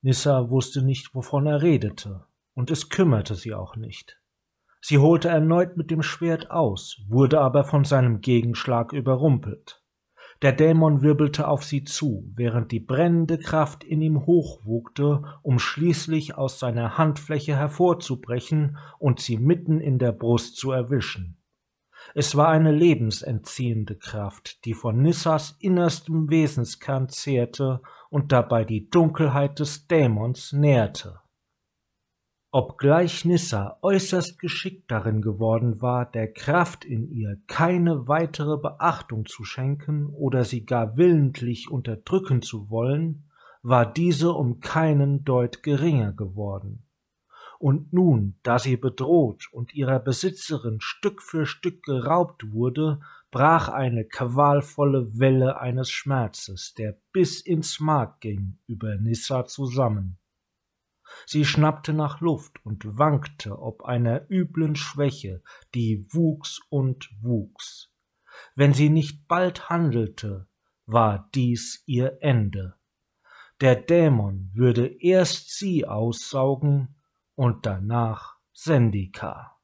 [0.00, 4.21] Nissa wusste nicht, wovon er redete, und es kümmerte sie auch nicht.
[4.84, 9.80] Sie holte erneut mit dem Schwert aus, wurde aber von seinem Gegenschlag überrumpelt.
[10.42, 16.36] Der Dämon wirbelte auf sie zu, während die brennende Kraft in ihm hochwogte, um schließlich
[16.36, 21.38] aus seiner Handfläche hervorzubrechen und sie mitten in der Brust zu erwischen.
[22.16, 29.60] Es war eine lebensentziehende Kraft, die von Nissas innerstem Wesenskern zehrte und dabei die Dunkelheit
[29.60, 31.21] des Dämons nährte.
[32.54, 39.42] Obgleich Nissa äußerst geschickt darin geworden war, der Kraft in ihr keine weitere Beachtung zu
[39.42, 43.24] schenken oder sie gar willentlich unterdrücken zu wollen,
[43.62, 46.84] war diese um keinen Deut geringer geworden.
[47.58, 54.04] Und nun, da sie bedroht und ihrer Besitzerin Stück für Stück geraubt wurde, brach eine
[54.04, 60.18] qualvolle Welle eines Schmerzes, der bis ins Mark ging, über Nissa zusammen.
[61.26, 65.42] Sie schnappte nach Luft und wankte ob einer üblen Schwäche,
[65.74, 67.92] die wuchs und wuchs.
[68.54, 70.48] Wenn sie nicht bald handelte,
[70.86, 72.74] war dies ihr Ende.
[73.60, 76.96] Der Dämon würde erst sie aussaugen
[77.34, 79.56] und danach Sendika.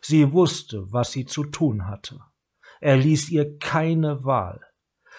[0.00, 2.20] Sie wusste, was sie zu tun hatte.
[2.80, 4.60] Er ließ ihr keine Wahl.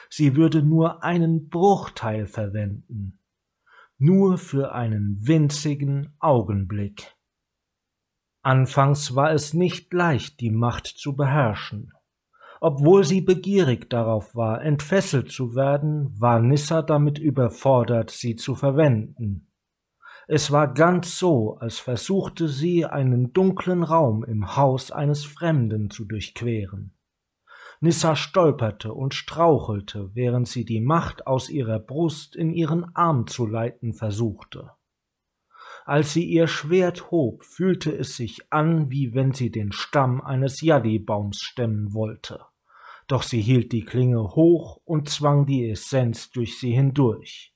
[0.10, 3.21] Sie würde nur einen Bruchteil verwenden,
[4.02, 7.16] nur für einen winzigen Augenblick.
[8.42, 11.94] Anfangs war es nicht leicht, die Macht zu beherrschen.
[12.60, 19.52] Obwohl sie begierig darauf war, entfesselt zu werden, war Nissa damit überfordert, sie zu verwenden.
[20.28, 26.06] Es war ganz so, als versuchte sie, einen dunklen Raum im Haus eines Fremden zu
[26.06, 26.96] durchqueren.
[27.84, 33.48] Nissa stolperte und strauchelte, während sie die Macht aus ihrer Brust in ihren Arm zu
[33.48, 34.70] leiten versuchte.
[35.86, 40.62] Als sie ihr Schwert hob, fühlte es sich an, wie wenn sie den Stamm eines
[40.62, 42.46] Yadi-Baums stemmen wollte.
[43.08, 47.56] Doch sie hielt die Klinge hoch und zwang die Essenz durch sie hindurch.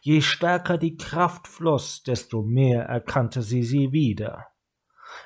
[0.00, 4.46] Je stärker die Kraft floss, desto mehr erkannte sie sie wieder.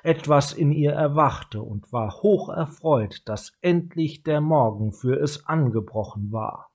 [0.02, 6.32] Etwas in ihr erwachte und war hoch erfreut, dass endlich der Morgen für es angebrochen
[6.32, 6.70] war.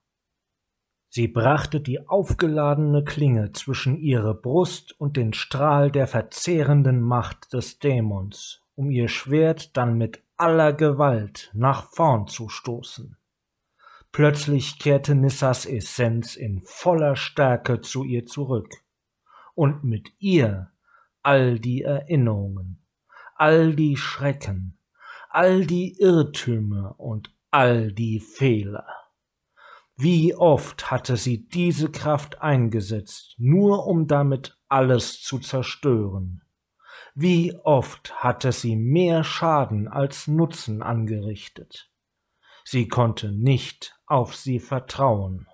[1.11, 7.79] Sie brachte die aufgeladene Klinge zwischen ihre Brust und den Strahl der verzehrenden Macht des
[7.79, 13.17] Dämons, um ihr Schwert dann mit aller Gewalt nach vorn zu stoßen.
[14.11, 18.69] Plötzlich kehrte Nissas Essenz in voller Stärke zu ihr zurück,
[19.55, 20.71] und mit ihr
[21.21, 22.78] all die Erinnerungen,
[23.39, 24.77] all die Schrecken,
[25.29, 28.85] all die Irrtümer und all die Fehler.
[29.95, 36.41] Wie oft hatte sie diese Kraft eingesetzt, nur um damit alles zu zerstören.
[37.15, 41.89] Wie oft hatte sie mehr Schaden als Nutzen angerichtet.
[42.65, 45.47] Sie konnte nicht auf sie vertrauen.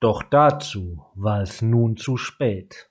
[0.00, 2.89] Doch dazu war es nun zu spät.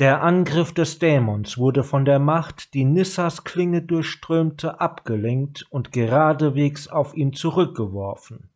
[0.00, 6.88] Der Angriff des Dämons wurde von der Macht, die Nissas Klinge durchströmte, abgelenkt und geradewegs
[6.88, 8.50] auf ihn zurückgeworfen.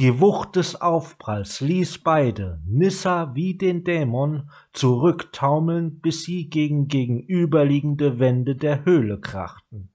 [0.00, 8.18] Die Wucht des Aufpralls ließ beide, Nissa wie den Dämon, zurücktaumeln, bis sie gegen gegenüberliegende
[8.18, 9.90] Wände der Höhle krachten.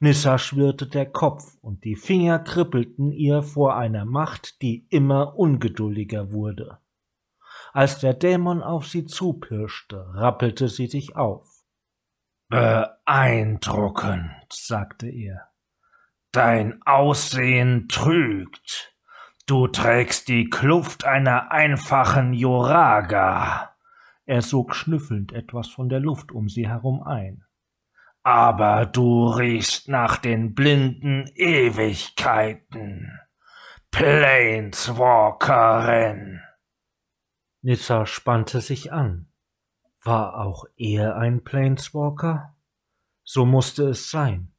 [0.00, 6.32] Nissa schwirrte der Kopf und die Finger kribbelten ihr vor einer Macht, die immer ungeduldiger
[6.32, 6.78] wurde.
[7.72, 11.48] Als der Dämon auf sie zupirschte, rappelte sie sich auf.
[12.48, 15.48] Beeindruckend, sagte er.
[16.32, 18.94] Dein Aussehen trügt.
[19.46, 23.74] Du trägst die Kluft einer einfachen Joraga.
[24.26, 27.46] Er sog schnüffelnd etwas von der Luft um sie herum ein.
[28.22, 33.18] Aber du riechst nach den blinden Ewigkeiten.
[33.90, 36.42] Planeswalkerin.
[37.62, 39.26] Nissa spannte sich an.
[40.02, 42.54] War auch er ein Planeswalker?
[43.22, 44.52] So musste es sein.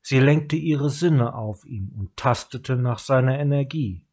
[0.00, 4.06] Sie lenkte ihre Sinne auf ihn und tastete nach seiner Energie.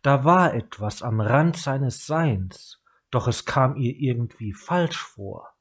[0.00, 5.52] Da war etwas am Rand seines Seins, doch es kam ihr irgendwie falsch vor,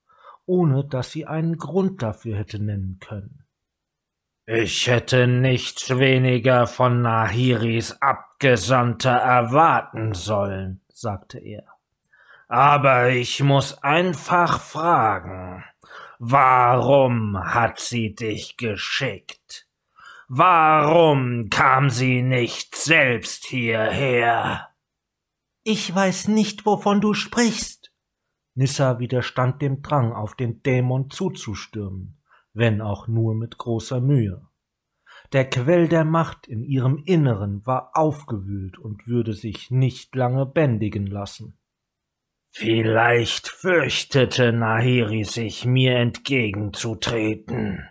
[0.45, 3.43] ohne dass sie einen Grund dafür hätte nennen können.
[4.45, 11.76] Ich hätte nichts weniger von Nahiris Abgesandter erwarten sollen, sagte er.
[12.47, 15.63] Aber ich muss einfach fragen,
[16.19, 19.67] warum hat sie dich geschickt?
[20.29, 24.69] Warum kam sie nicht selbst hierher?
[25.63, 27.91] Ich weiß nicht, wovon du sprichst.
[28.55, 32.17] Nissa widerstand dem Drang, auf den Dämon zuzustürmen
[32.57, 34.41] wenn auch nur mit großer Mühe.
[35.31, 41.05] Der Quell der Macht in ihrem Inneren war aufgewühlt und würde sich nicht lange bändigen
[41.05, 41.59] lassen.
[42.57, 47.87] Vielleicht fürchtete Nahiri sich, mir entgegenzutreten.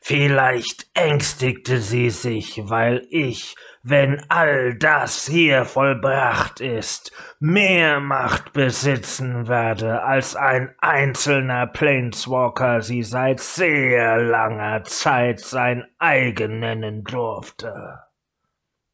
[0.00, 9.48] Vielleicht ängstigte sie sich, weil ich wenn all das hier vollbracht ist, mehr Macht besitzen
[9.48, 18.00] werde, als ein einzelner Planeswalker sie seit sehr langer Zeit sein eigen nennen durfte.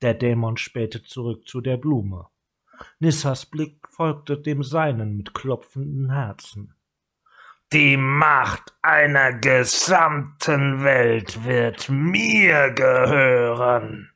[0.00, 2.28] Der Dämon spähte zurück zu der Blume.
[3.00, 6.74] Nissas Blick folgte dem seinen mit klopfenden Herzen.
[7.72, 14.10] Die Macht einer gesamten Welt wird mir gehören.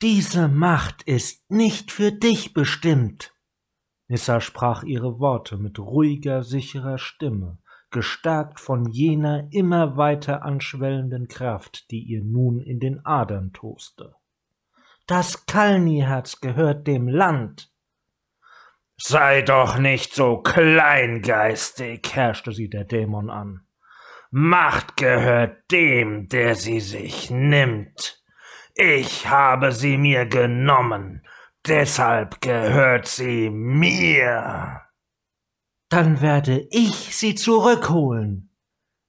[0.00, 3.32] Diese Macht ist nicht für dich bestimmt.
[4.08, 7.58] Nissa sprach ihre Worte mit ruhiger, sicherer Stimme,
[7.90, 14.14] gestärkt von jener immer weiter anschwellenden Kraft, die ihr nun in den Adern toste.
[15.06, 17.71] Das Kalni-Herz gehört dem Land.
[19.04, 23.66] Sei doch nicht so kleingeistig, herrschte sie der Dämon an.
[24.30, 28.22] Macht gehört dem, der sie sich nimmt.
[28.76, 31.26] Ich habe sie mir genommen,
[31.66, 34.82] deshalb gehört sie mir.
[35.88, 38.54] Dann werde ich sie zurückholen.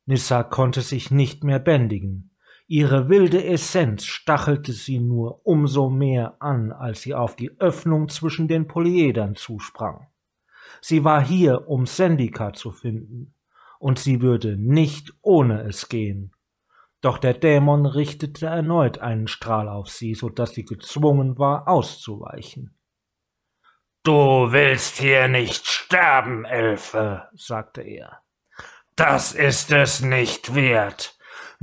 [0.06, 2.33] Nissa konnte sich nicht mehr bändigen.
[2.74, 8.48] Ihre wilde Essenz stachelte sie nur umso mehr an, als sie auf die Öffnung zwischen
[8.48, 10.08] den Polyedern zusprang.
[10.82, 13.36] Sie war hier, um Sendika zu finden,
[13.78, 16.36] und sie würde nicht ohne es gehen.
[17.00, 22.76] Doch der Dämon richtete erneut einen Strahl auf sie, so dass sie gezwungen war, auszuweichen.
[24.02, 28.24] Du willst hier nicht sterben, Elfe, sagte er.
[28.96, 31.16] Das ist es nicht wert.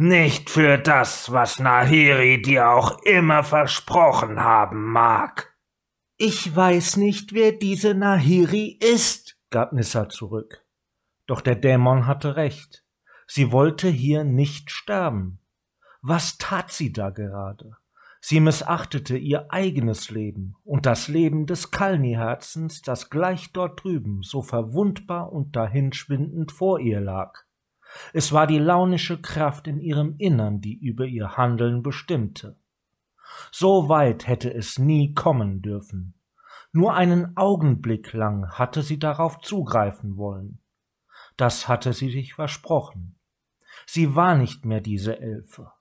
[0.02, 5.54] Nicht für das, was Nahiri dir auch immer versprochen haben mag.
[6.16, 10.64] Ich weiß nicht, wer diese Nahiri ist, gab Nissa zurück.
[11.26, 12.82] Doch der Dämon hatte recht.
[13.26, 15.38] Sie wollte hier nicht sterben.
[16.00, 17.76] Was tat sie da gerade?
[18.22, 24.40] Sie missachtete ihr eigenes Leben und das Leben des Kalni-Herzens, das gleich dort drüben so
[24.40, 27.44] verwundbar und dahinschwindend vor ihr lag.
[28.12, 32.58] Es war die launische Kraft in ihrem Innern, die über ihr Handeln bestimmte.
[33.50, 36.14] So weit hätte es nie kommen dürfen.
[36.72, 40.60] Nur einen Augenblick lang hatte sie darauf zugreifen wollen.
[41.36, 43.18] Das hatte sie sich versprochen.
[43.86, 45.72] Sie war nicht mehr diese Elfe.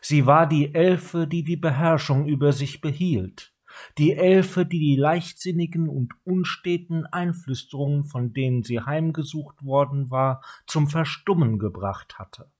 [0.00, 3.53] Sie war die Elfe, die die Beherrschung über sich behielt,
[3.98, 10.88] die Elfe, die die leichtsinnigen und unsteten Einflüsterungen, von denen sie heimgesucht worden war, zum
[10.88, 12.50] Verstummen gebracht hatte,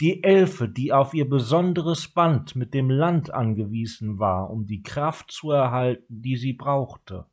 [0.00, 5.30] die Elfe, die auf ihr besonderes Band mit dem Land angewiesen war, um die Kraft
[5.30, 7.26] zu erhalten, die sie brauchte,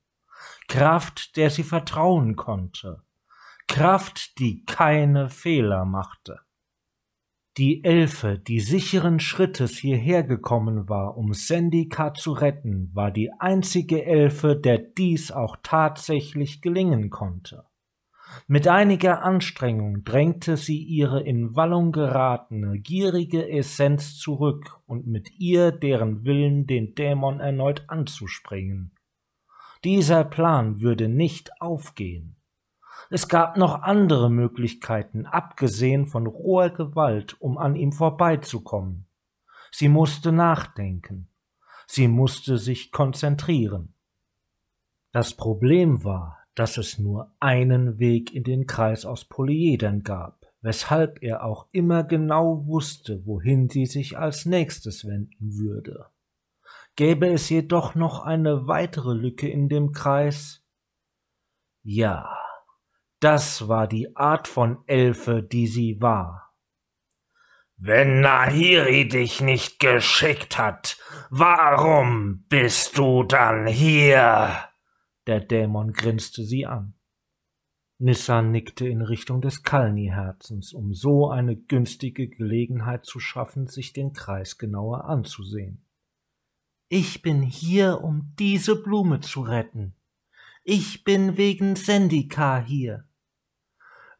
[0.67, 3.03] Kraft, der sie vertrauen konnte,
[3.67, 6.39] Kraft, die keine Fehler machte.
[7.57, 14.03] Die Elfe, die sicheren Schrittes hierher gekommen war, um Sendika zu retten, war die einzige
[14.05, 17.65] Elfe, der dies auch tatsächlich gelingen konnte.
[18.47, 25.71] Mit einiger Anstrengung drängte sie ihre in Wallung geratene, gierige Essenz zurück und mit ihr
[25.71, 28.95] deren Willen, den Dämon erneut anzuspringen.
[29.83, 32.35] Dieser Plan würde nicht aufgehen.
[33.09, 39.07] Es gab noch andere Möglichkeiten, abgesehen von roher Gewalt, um an ihm vorbeizukommen.
[39.71, 41.29] Sie musste nachdenken.
[41.87, 43.93] Sie musste sich konzentrieren.
[45.11, 51.21] Das Problem war, dass es nur einen Weg in den Kreis aus Polyedern gab, weshalb
[51.21, 56.07] er auch immer genau wusste, wohin sie sich als nächstes wenden würde.
[56.95, 60.63] Gäbe es jedoch noch eine weitere Lücke in dem Kreis?
[61.81, 62.37] Ja,
[63.23, 66.53] das war die Art von Elfe, die sie war.
[67.77, 70.97] Wenn Nahiri dich nicht geschickt hat,
[71.29, 74.57] warum bist du dann hier?
[75.25, 76.95] Der Dämon grinste sie an.
[77.97, 84.11] Nissa nickte in Richtung des Kalni-Herzens, um so eine günstige Gelegenheit zu schaffen, sich den
[84.11, 85.85] Kreis genauer anzusehen.
[86.89, 89.95] Ich bin hier, um diese Blume zu retten.
[90.63, 93.07] Ich bin wegen Sendika hier.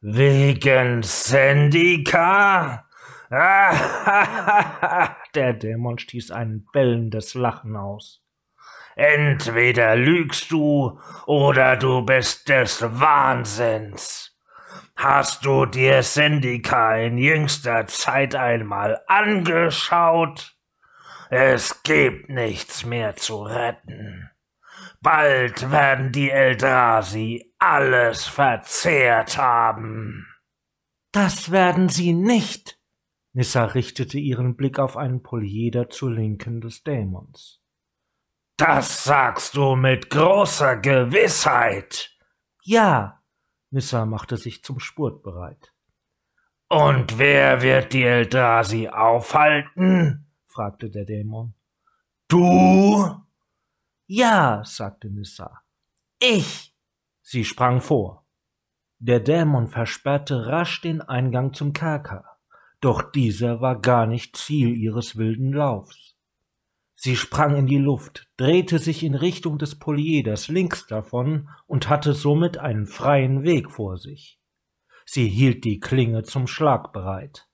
[0.05, 2.83] Wegen Sendika?
[5.33, 8.21] Der Dämon stieß ein bellendes Lachen aus.
[8.97, 14.37] Entweder lügst du oder du bist des Wahnsinns.
[14.97, 20.57] Hast du dir Sendika in jüngster Zeit einmal angeschaut?
[21.29, 24.29] Es gibt nichts mehr zu retten.
[25.01, 30.27] Bald werden die Eldrasi alles verzehrt haben.
[31.11, 32.77] Das werden sie nicht.
[33.31, 37.61] Nissa richtete ihren Blick auf einen Polyeder zur Linken des Dämons.
[38.57, 42.15] Das sagst du mit großer Gewissheit.
[42.63, 43.23] Ja,
[43.71, 45.73] Nissa machte sich zum Spurt bereit.
[46.69, 50.27] Und wer wird die Eldrasi aufhalten?
[50.45, 51.55] fragte der Dämon.
[52.27, 53.15] Du?
[54.05, 55.63] Ja, sagte Nissa.
[56.19, 56.72] Ich.
[57.23, 58.27] Sie sprang vor.
[58.99, 62.25] Der Dämon versperrte rasch den Eingang zum Kerker,
[62.79, 66.15] doch dieser war gar nicht Ziel ihres wilden Laufs.
[66.95, 72.13] Sie sprang in die Luft, drehte sich in Richtung des Polyeders links davon und hatte
[72.13, 74.39] somit einen freien Weg vor sich.
[75.05, 77.47] Sie hielt die Klinge zum Schlag bereit.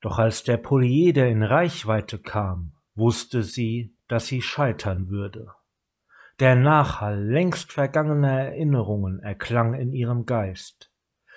[0.00, 5.54] Doch als der Polyeder in Reichweite kam, wusste sie, dass sie scheitern würde.
[6.40, 10.90] Der Nachhall längst vergangener Erinnerungen erklang in ihrem Geist.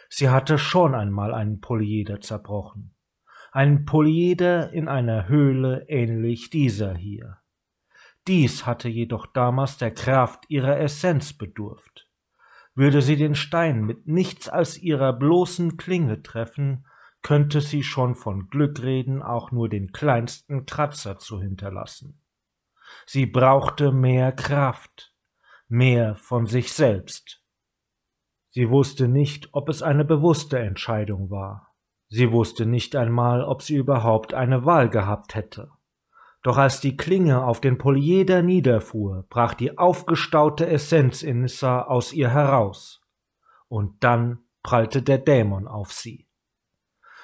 [0.10, 2.98] Sie hatte schon einmal einen Polyeder zerbrochen
[3.58, 7.38] ein Polyeder in einer Höhle ähnlich dieser hier.
[8.28, 12.08] Dies hatte jedoch damals der Kraft ihrer Essenz bedurft.
[12.76, 16.86] Würde sie den Stein mit nichts als ihrer bloßen Klinge treffen,
[17.24, 22.22] könnte sie schon von Glück reden, auch nur den kleinsten Kratzer zu hinterlassen.
[23.05, 25.13] Sie brauchte mehr Kraft,
[25.67, 27.41] mehr von sich selbst.
[28.49, 31.75] Sie wusste nicht, ob es eine bewusste Entscheidung war.
[32.07, 35.71] Sie wusste nicht einmal, ob sie überhaupt eine Wahl gehabt hätte.
[36.43, 42.13] Doch als die Klinge auf den Polyeder niederfuhr, brach die aufgestaute Essenz in Nissa aus
[42.13, 43.01] ihr heraus.
[43.67, 46.26] Und dann prallte der Dämon auf sie.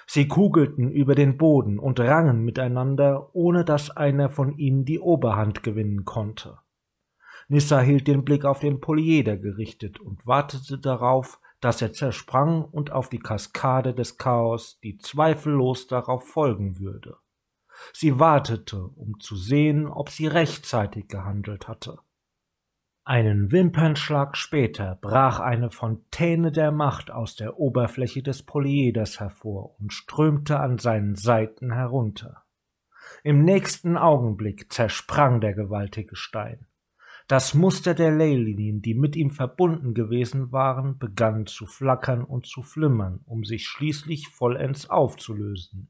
[0.08, 5.64] Sie kugelten über den Boden und rangen miteinander, ohne dass einer von ihnen die Oberhand
[5.64, 6.60] gewinnen konnte.
[7.47, 12.91] Nissa hielt den Blick auf den Polyeder gerichtet und wartete darauf, dass er zersprang und
[12.91, 17.18] auf die Kaskade des Chaos, die zweifellos darauf folgen würde.
[17.93, 21.99] Sie wartete, um zu sehen, ob sie rechtzeitig gehandelt hatte.
[23.06, 29.91] Einen Wimpernschlag später brach eine Fontäne der Macht aus der Oberfläche des Polyeders hervor und
[29.91, 32.45] strömte an seinen Seiten herunter.
[33.22, 36.66] Im nächsten Augenblick zersprang der gewaltige Stein.
[37.28, 42.62] Das Muster der Leylinien, die mit ihm verbunden gewesen waren, begann zu flackern und zu
[42.62, 45.89] flimmern, um sich schließlich vollends aufzulösen.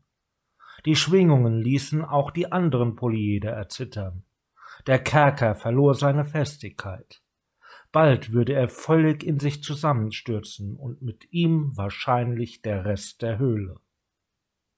[0.87, 4.23] Die Schwingungen ließen auch die anderen Polyeder erzittern.
[4.87, 7.21] Der Kerker verlor seine Festigkeit.
[7.93, 13.77] Bald würde er völlig in sich zusammenstürzen und mit ihm wahrscheinlich der Rest der Höhle.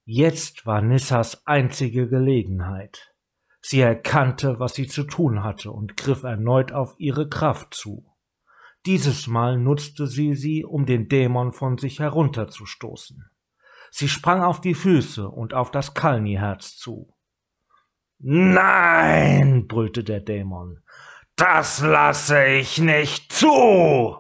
[0.04, 3.16] Jetzt war Nissas einzige Gelegenheit.
[3.62, 8.06] Sie erkannte, was sie zu tun hatte und griff erneut auf ihre Kraft zu.
[8.86, 13.26] Dieses Mal nutzte sie sie, um den Dämon von sich herunterzustoßen.
[13.90, 17.15] Sie sprang auf die Füße und auf das Kalni-Herz zu.
[18.20, 20.82] Nein, brüllte der Dämon,
[21.36, 24.18] das lasse ich nicht zu.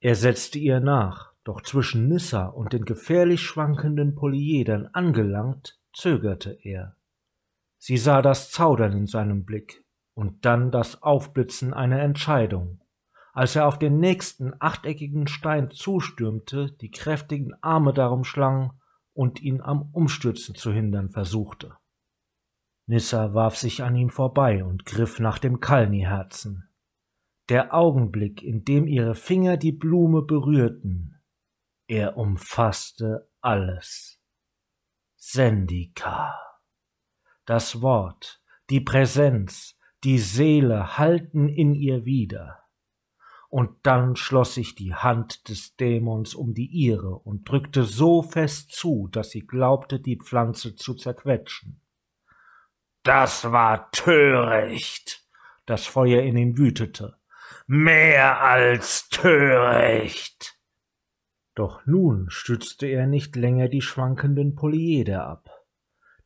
[0.00, 6.96] Er setzte ihr nach, doch zwischen Nissa und den gefährlich schwankenden Polyedern angelangt, zögerte er.
[7.78, 9.84] Sie sah das Zaudern in seinem Blick
[10.14, 12.80] und dann das Aufblitzen einer Entscheidung,
[13.32, 18.80] als er auf den nächsten achteckigen Stein zustürmte, die kräftigen Arme darum schlang
[19.12, 21.76] und ihn am Umstürzen zu hindern versuchte.
[22.86, 26.68] Nissa warf sich an ihm vorbei und griff nach dem Kalni-Herzen.
[27.48, 31.20] Der Augenblick, in dem ihre Finger die Blume berührten,
[31.88, 34.20] er umfasste alles.
[35.16, 36.38] Sendika.
[37.44, 42.62] Das Wort, die Präsenz, die Seele halten in ihr wieder.
[43.48, 48.72] Und dann schloss sich die Hand des Dämons um die ihre und drückte so fest
[48.72, 51.80] zu, dass sie glaubte, die Pflanze zu zerquetschen.
[53.06, 55.24] Das war töricht.
[55.64, 57.16] Das Feuer in ihm wütete.
[57.68, 60.58] Mehr als töricht.
[61.54, 65.48] Doch nun stützte er nicht länger die schwankenden Polyeder ab.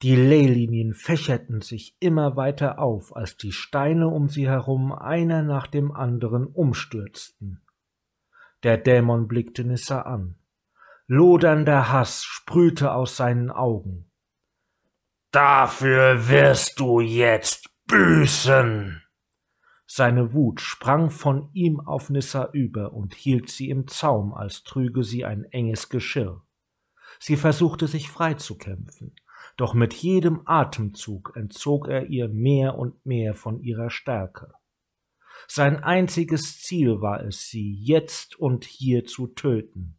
[0.00, 5.66] Die Leylinien fächerten sich immer weiter auf, als die Steine um sie herum einer nach
[5.66, 7.60] dem anderen umstürzten.
[8.62, 10.36] Der Dämon blickte Nissa an.
[11.06, 14.09] Lodernder Hass sprühte aus seinen Augen.
[15.32, 19.00] Dafür wirst du jetzt büßen!
[19.86, 25.04] Seine Wut sprang von ihm auf Nissa über und hielt sie im Zaum, als trüge
[25.04, 26.42] sie ein enges Geschirr.
[27.20, 29.14] Sie versuchte sich freizukämpfen,
[29.56, 34.52] doch mit jedem Atemzug entzog er ihr mehr und mehr von ihrer Stärke.
[35.46, 39.96] Sein einziges Ziel war es, sie jetzt und hier zu töten.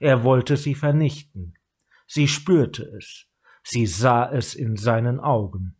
[0.00, 1.58] Er wollte sie vernichten.
[2.06, 3.26] Sie spürte es,
[3.66, 5.76] sie sah es in seinen Augen.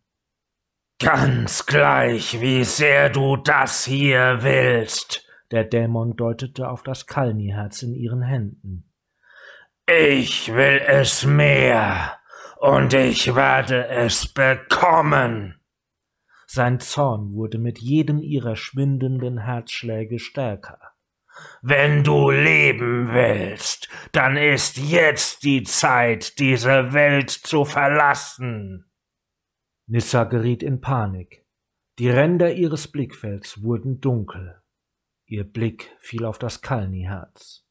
[0.99, 5.25] Ganz gleich, wie sehr du das hier willst.
[5.51, 8.91] Der Dämon deutete auf das Kalni-Herz in ihren Händen.
[9.87, 12.17] Ich will es mehr,
[12.59, 15.61] und ich werde es bekommen.
[16.45, 20.79] Sein Zorn wurde mit jedem ihrer schwindenden Herzschläge stärker.
[21.61, 28.89] Wenn du leben willst, dann ist jetzt die Zeit, diese Welt zu verlassen.
[29.87, 31.45] Nissa geriet in Panik.
[31.99, 34.61] Die Ränder ihres Blickfelds wurden dunkel.
[35.25, 37.65] Ihr Blick fiel auf das Kalni-Herz.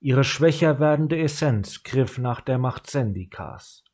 [0.00, 3.84] Ihre schwächer werdende Essenz griff nach der Macht Sendikas,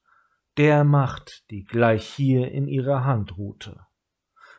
[0.57, 3.87] der Macht, die gleich hier in ihrer Hand ruhte.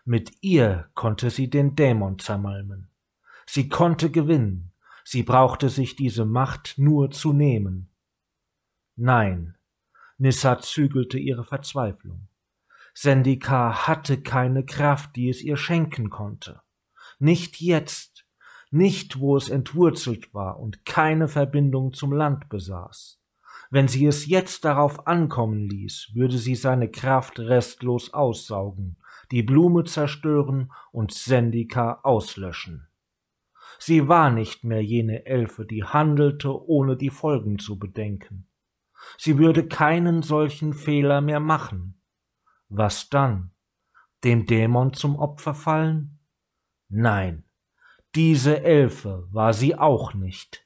[0.05, 2.89] Mit ihr konnte sie den Dämon zermalmen.
[3.49, 4.71] Sie konnte gewinnen,
[5.03, 7.89] sie brauchte sich diese Macht nur zu nehmen.
[8.97, 9.55] Nein,
[10.17, 12.27] Nissa zügelte ihre Verzweiflung.
[12.93, 16.61] Sendika hatte keine Kraft, die es ihr schenken konnte.
[17.19, 18.25] Nicht jetzt,
[18.69, 23.21] nicht wo es entwurzelt war und keine Verbindung zum Land besaß.
[23.69, 28.97] Wenn sie es jetzt darauf ankommen ließ, würde sie seine Kraft restlos aussaugen,
[29.31, 32.86] die Blume zerstören und Sendika auslöschen.
[33.79, 38.47] Sie war nicht mehr jene Elfe, die handelte, ohne die Folgen zu bedenken.
[39.17, 42.01] Sie würde keinen solchen Fehler mehr machen.
[42.69, 43.51] Was dann?
[44.23, 46.19] Dem Dämon zum Opfer fallen?
[46.89, 47.43] Nein,
[48.15, 50.65] diese Elfe war sie auch nicht.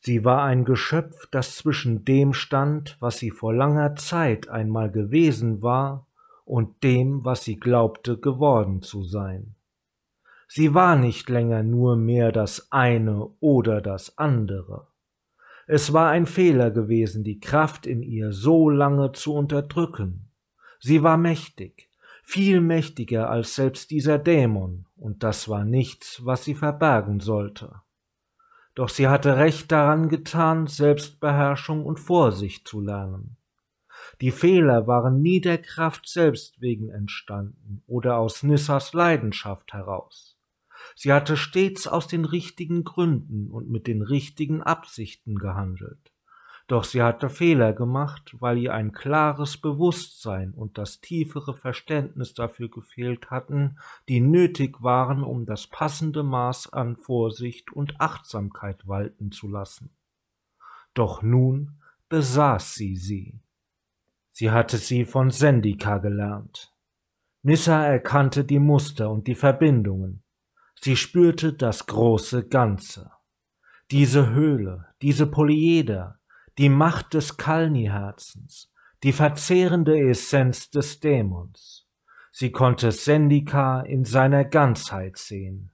[0.00, 5.62] Sie war ein Geschöpf, das zwischen dem stand, was sie vor langer Zeit einmal gewesen
[5.62, 6.06] war,
[6.44, 9.54] und dem, was sie glaubte geworden zu sein.
[10.50, 14.88] Sie war nicht länger nur mehr das eine oder das andere.
[15.66, 20.30] Es war ein Fehler gewesen, die Kraft in ihr so lange zu unterdrücken.
[20.80, 21.90] Sie war mächtig,
[22.22, 27.82] viel mächtiger als selbst dieser Dämon, und das war nichts, was sie verbergen sollte.
[28.74, 33.36] Doch sie hatte recht daran getan, Selbstbeherrschung und Vorsicht zu lernen.
[34.22, 40.37] Die Fehler waren nie der Kraft selbst wegen entstanden oder aus Nissas Leidenschaft heraus.
[41.00, 46.12] Sie hatte stets aus den richtigen Gründen und mit den richtigen Absichten gehandelt.
[46.66, 52.68] Doch sie hatte Fehler gemacht, weil ihr ein klares Bewusstsein und das tiefere Verständnis dafür
[52.68, 53.78] gefehlt hatten,
[54.08, 59.90] die nötig waren, um das passende Maß an Vorsicht und Achtsamkeit walten zu lassen.
[60.94, 63.38] Doch nun besaß sie sie.
[64.30, 66.74] Sie hatte sie von Sendika gelernt.
[67.44, 70.24] Nissa erkannte die Muster und die Verbindungen.
[70.88, 73.10] Sie spürte das große Ganze.
[73.90, 76.18] Diese Höhle, diese Polyeder,
[76.56, 78.72] die Macht des Kalni-Herzens,
[79.02, 81.86] die verzehrende Essenz des Dämons.
[82.32, 85.72] Sie konnte Sendika in seiner Ganzheit sehen.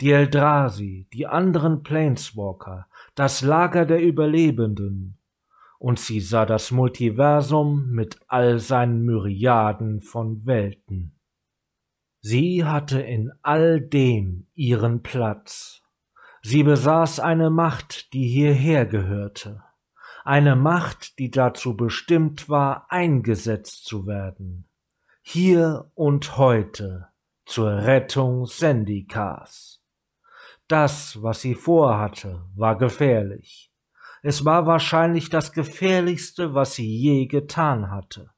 [0.00, 5.18] Die Eldrasi, die anderen Planeswalker, das Lager der Überlebenden.
[5.78, 11.17] Und sie sah das Multiversum mit all seinen Myriaden von Welten.
[12.20, 15.82] Sie hatte in all dem ihren Platz.
[16.42, 19.62] Sie besaß eine Macht, die hierher gehörte
[20.28, 24.68] eine Macht, die dazu bestimmt war, eingesetzt zu werden.
[25.22, 27.08] Hier und heute
[27.46, 29.80] zur Rettung Sendikas.
[30.66, 33.72] Das, was sie vorhatte, war gefährlich.
[34.22, 38.30] Es war wahrscheinlich das gefährlichste, was sie je getan hatte.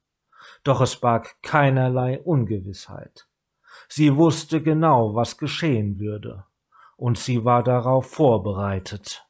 [0.62, 3.26] Doch es barg keinerlei Ungewissheit.
[3.92, 6.44] Sie wusste genau, was geschehen würde,
[6.96, 9.26] und sie war darauf vorbereitet.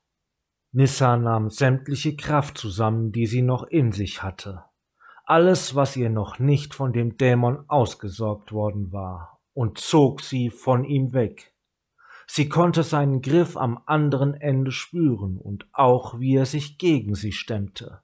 [0.72, 4.64] Nissa nahm sämtliche Kraft zusammen, die sie noch in sich hatte.
[5.24, 10.84] Alles, was ihr noch nicht von dem Dämon ausgesorgt worden war, und zog sie von
[10.84, 11.54] ihm weg.
[12.26, 17.32] Sie konnte seinen Griff am anderen Ende spüren und auch wie er sich gegen sie
[17.32, 18.02] stemmte.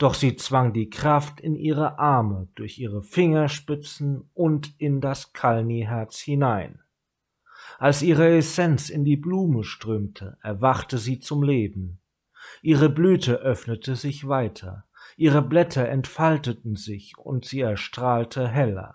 [0.00, 6.20] Doch sie zwang die Kraft in ihre Arme durch ihre Fingerspitzen und in das Kalni-Herz
[6.20, 6.80] hinein.
[7.78, 12.00] Als ihre Essenz in die Blume strömte, erwachte sie zum Leben.
[12.62, 14.86] Ihre Blüte öffnete sich weiter,
[15.18, 18.94] ihre Blätter entfalteten sich und sie erstrahlte heller.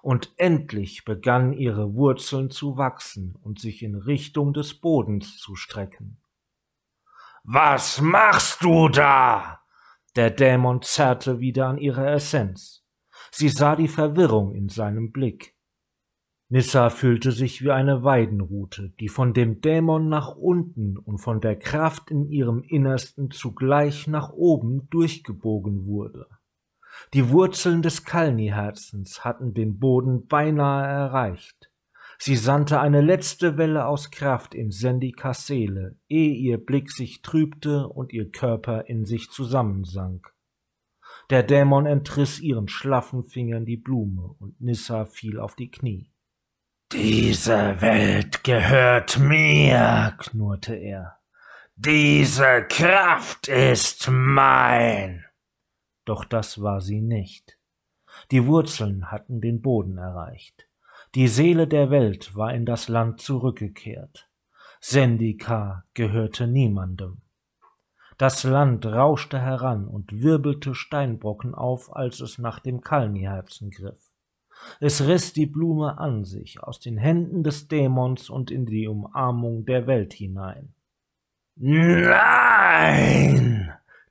[0.00, 6.22] Und endlich begannen ihre Wurzeln zu wachsen und sich in Richtung des Bodens zu strecken.
[7.44, 9.61] Was machst du da?
[10.14, 12.84] Der Dämon zerrte wieder an ihrer Essenz.
[13.30, 15.56] Sie sah die Verwirrung in seinem Blick.
[16.50, 21.58] Nissa fühlte sich wie eine Weidenrute, die von dem Dämon nach unten und von der
[21.58, 26.26] Kraft in ihrem Innersten zugleich nach oben durchgebogen wurde.
[27.14, 31.71] Die Wurzeln des Kalni-Herzens hatten den Boden beinahe erreicht.
[32.24, 37.88] Sie sandte eine letzte Welle aus Kraft in Sendikas Seele, ehe ihr Blick sich trübte
[37.88, 40.32] und ihr Körper in sich zusammensank.
[41.30, 46.12] Der Dämon entriss ihren schlaffen Fingern die Blume und Nissa fiel auf die Knie.
[46.92, 51.18] Diese Welt gehört mir, knurrte er.
[51.74, 55.24] Diese Kraft ist mein.
[56.04, 57.58] Doch das war sie nicht.
[58.30, 60.68] Die Wurzeln hatten den Boden erreicht.
[61.14, 64.30] Die Seele der Welt war in das Land zurückgekehrt.
[64.80, 67.18] Sendika gehörte niemandem.
[68.16, 74.10] Das Land rauschte heran und wirbelte Steinbrocken auf, als es nach dem Kalniherzen griff.
[74.80, 79.66] Es riss die Blume an sich aus den Händen des Dämons und in die Umarmung
[79.66, 80.72] der Welt hinein.
[81.56, 82.12] Nein!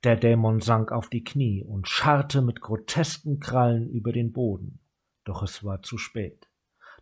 [0.04, 4.78] Der Dämon sank auf die Knie und scharrte mit grotesken Krallen über den Boden.
[5.24, 6.51] Doch es war zu spät.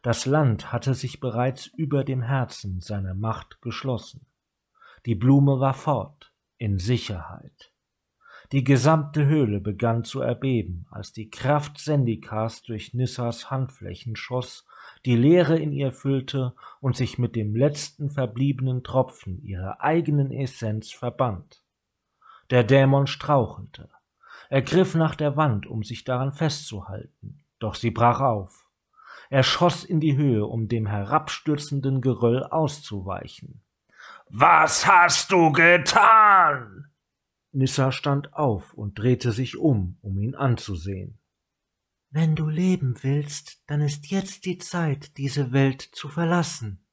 [0.02, 4.26] Das Land hatte sich bereits über dem Herzen seiner Macht geschlossen.
[5.06, 7.72] Die Blume war fort, in Sicherheit.
[8.52, 14.66] Die gesamte Höhle begann zu erbeben, als die Kraft Sendikas durch Nissas Handflächen schoss,
[15.06, 20.92] die Leere in ihr füllte und sich mit dem letzten verbliebenen Tropfen ihrer eigenen Essenz
[20.92, 21.64] verband.
[22.50, 23.90] Der Dämon strauchelte.
[24.50, 28.69] Er griff nach der Wand, um sich daran festzuhalten, doch sie brach auf.
[29.30, 33.62] Er schoss in die Höhe, um dem herabstürzenden Geröll auszuweichen.
[34.28, 36.88] Was hast du getan?
[37.52, 41.20] Nissa stand auf und drehte sich um, um ihn anzusehen.
[42.12, 46.84] Wenn du leben willst, dann ist jetzt die Zeit, diese Welt zu verlassen.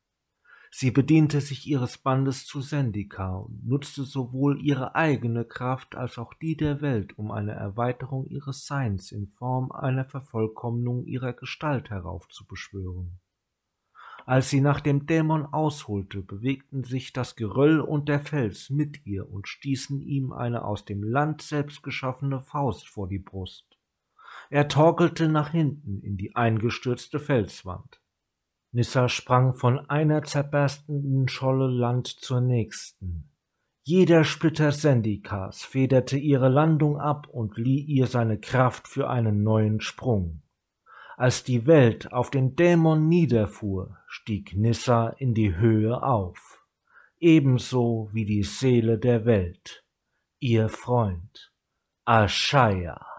[0.79, 6.35] Sie bediente sich ihres Bandes zu Sendika und nutzte sowohl ihre eigene Kraft als auch
[6.35, 13.19] die der Welt, um eine Erweiterung ihres Seins in Form einer Vervollkommnung ihrer Gestalt heraufzubeschwören.
[14.27, 19.31] Als sie nach dem Dämon ausholte, bewegten sich das Geröll und der Fels mit ihr
[19.31, 23.79] und stießen ihm eine aus dem Land selbst geschaffene Faust vor die Brust.
[24.51, 27.99] Er torkelte nach hinten in die eingestürzte Felswand.
[28.77, 33.31] Nissa sprang von einer zerberstenden Scholle Land zur nächsten.
[33.85, 39.81] Jeder Splitter Sendikas federte ihre Landung ab und lieh ihr seine Kraft für einen neuen
[39.81, 40.43] Sprung.
[41.17, 46.63] Als die Welt auf den Dämon niederfuhr, stieg Nissa in die Höhe auf,
[47.19, 49.87] ebenso wie die Seele der Welt,
[50.39, 51.51] ihr Freund
[52.05, 53.16] Ashaya.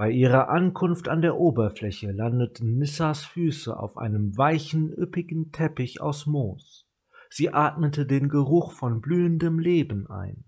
[0.00, 6.24] Bei ihrer Ankunft an der Oberfläche landeten Nissas Füße auf einem weichen, üppigen Teppich aus
[6.24, 6.88] Moos.
[7.28, 10.46] Sie atmete den Geruch von blühendem Leben ein.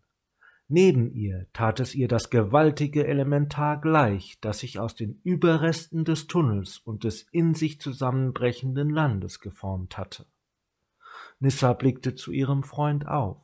[0.69, 6.29] Neben ihr tat es ihr das gewaltige Elementar gleich, das sich aus den Überresten des
[6.29, 10.25] Tunnels und des in sich zusammenbrechenden Landes geformt hatte.
[11.41, 13.42] Nissa blickte zu ihrem Freund auf.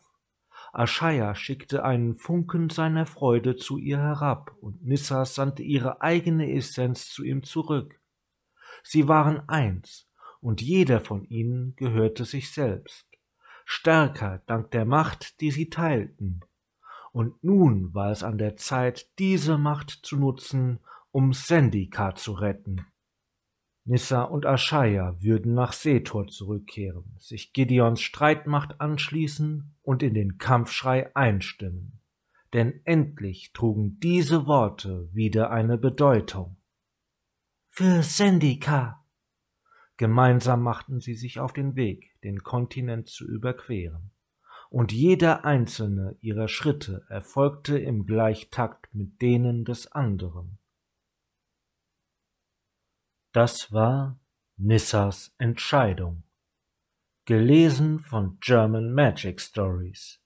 [0.79, 7.11] Aschaya schickte einen Funken seiner Freude zu ihr herab, und Nissa sandte ihre eigene Essenz
[7.11, 8.01] zu ihm zurück.
[8.85, 10.09] Sie waren eins,
[10.41, 13.09] und jeder von ihnen gehörte sich selbst,
[13.65, 16.43] stärker dank der Macht, die sie teilten,
[17.11, 20.79] und nun war es an der Zeit, diese Macht zu nutzen,
[21.11, 22.87] um Sendika zu retten.
[23.89, 31.15] Nissa und Aschaya würden nach Setor zurückkehren, sich Gideons Streitmacht anschließen und in den Kampfschrei
[31.17, 32.01] einstimmen.
[32.53, 36.59] Denn endlich trugen diese Worte wieder eine Bedeutung.
[37.69, 39.05] Für Sendika!
[39.97, 44.11] Gemeinsam machten sie sich auf den Weg, den Kontinent zu überqueren
[44.71, 50.58] und jeder einzelne ihrer Schritte erfolgte im Gleichtakt mit denen des anderen.
[53.41, 54.19] Das war
[54.57, 56.25] Nissas Entscheidung.
[57.25, 60.19] gelesen von German Magic Stories.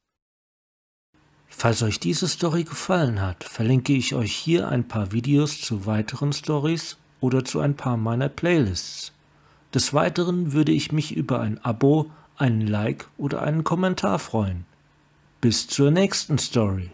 [1.47, 6.33] Falls euch diese Story gefallen hat, verlinke ich euch hier ein paar Videos zu weiteren
[6.33, 9.13] Stories oder zu ein paar meiner Playlists.
[9.75, 14.65] Des Weiteren würde ich mich über ein Abo, einen Like oder einen Kommentar freuen.
[15.43, 16.93] Bis zur nächsten Story.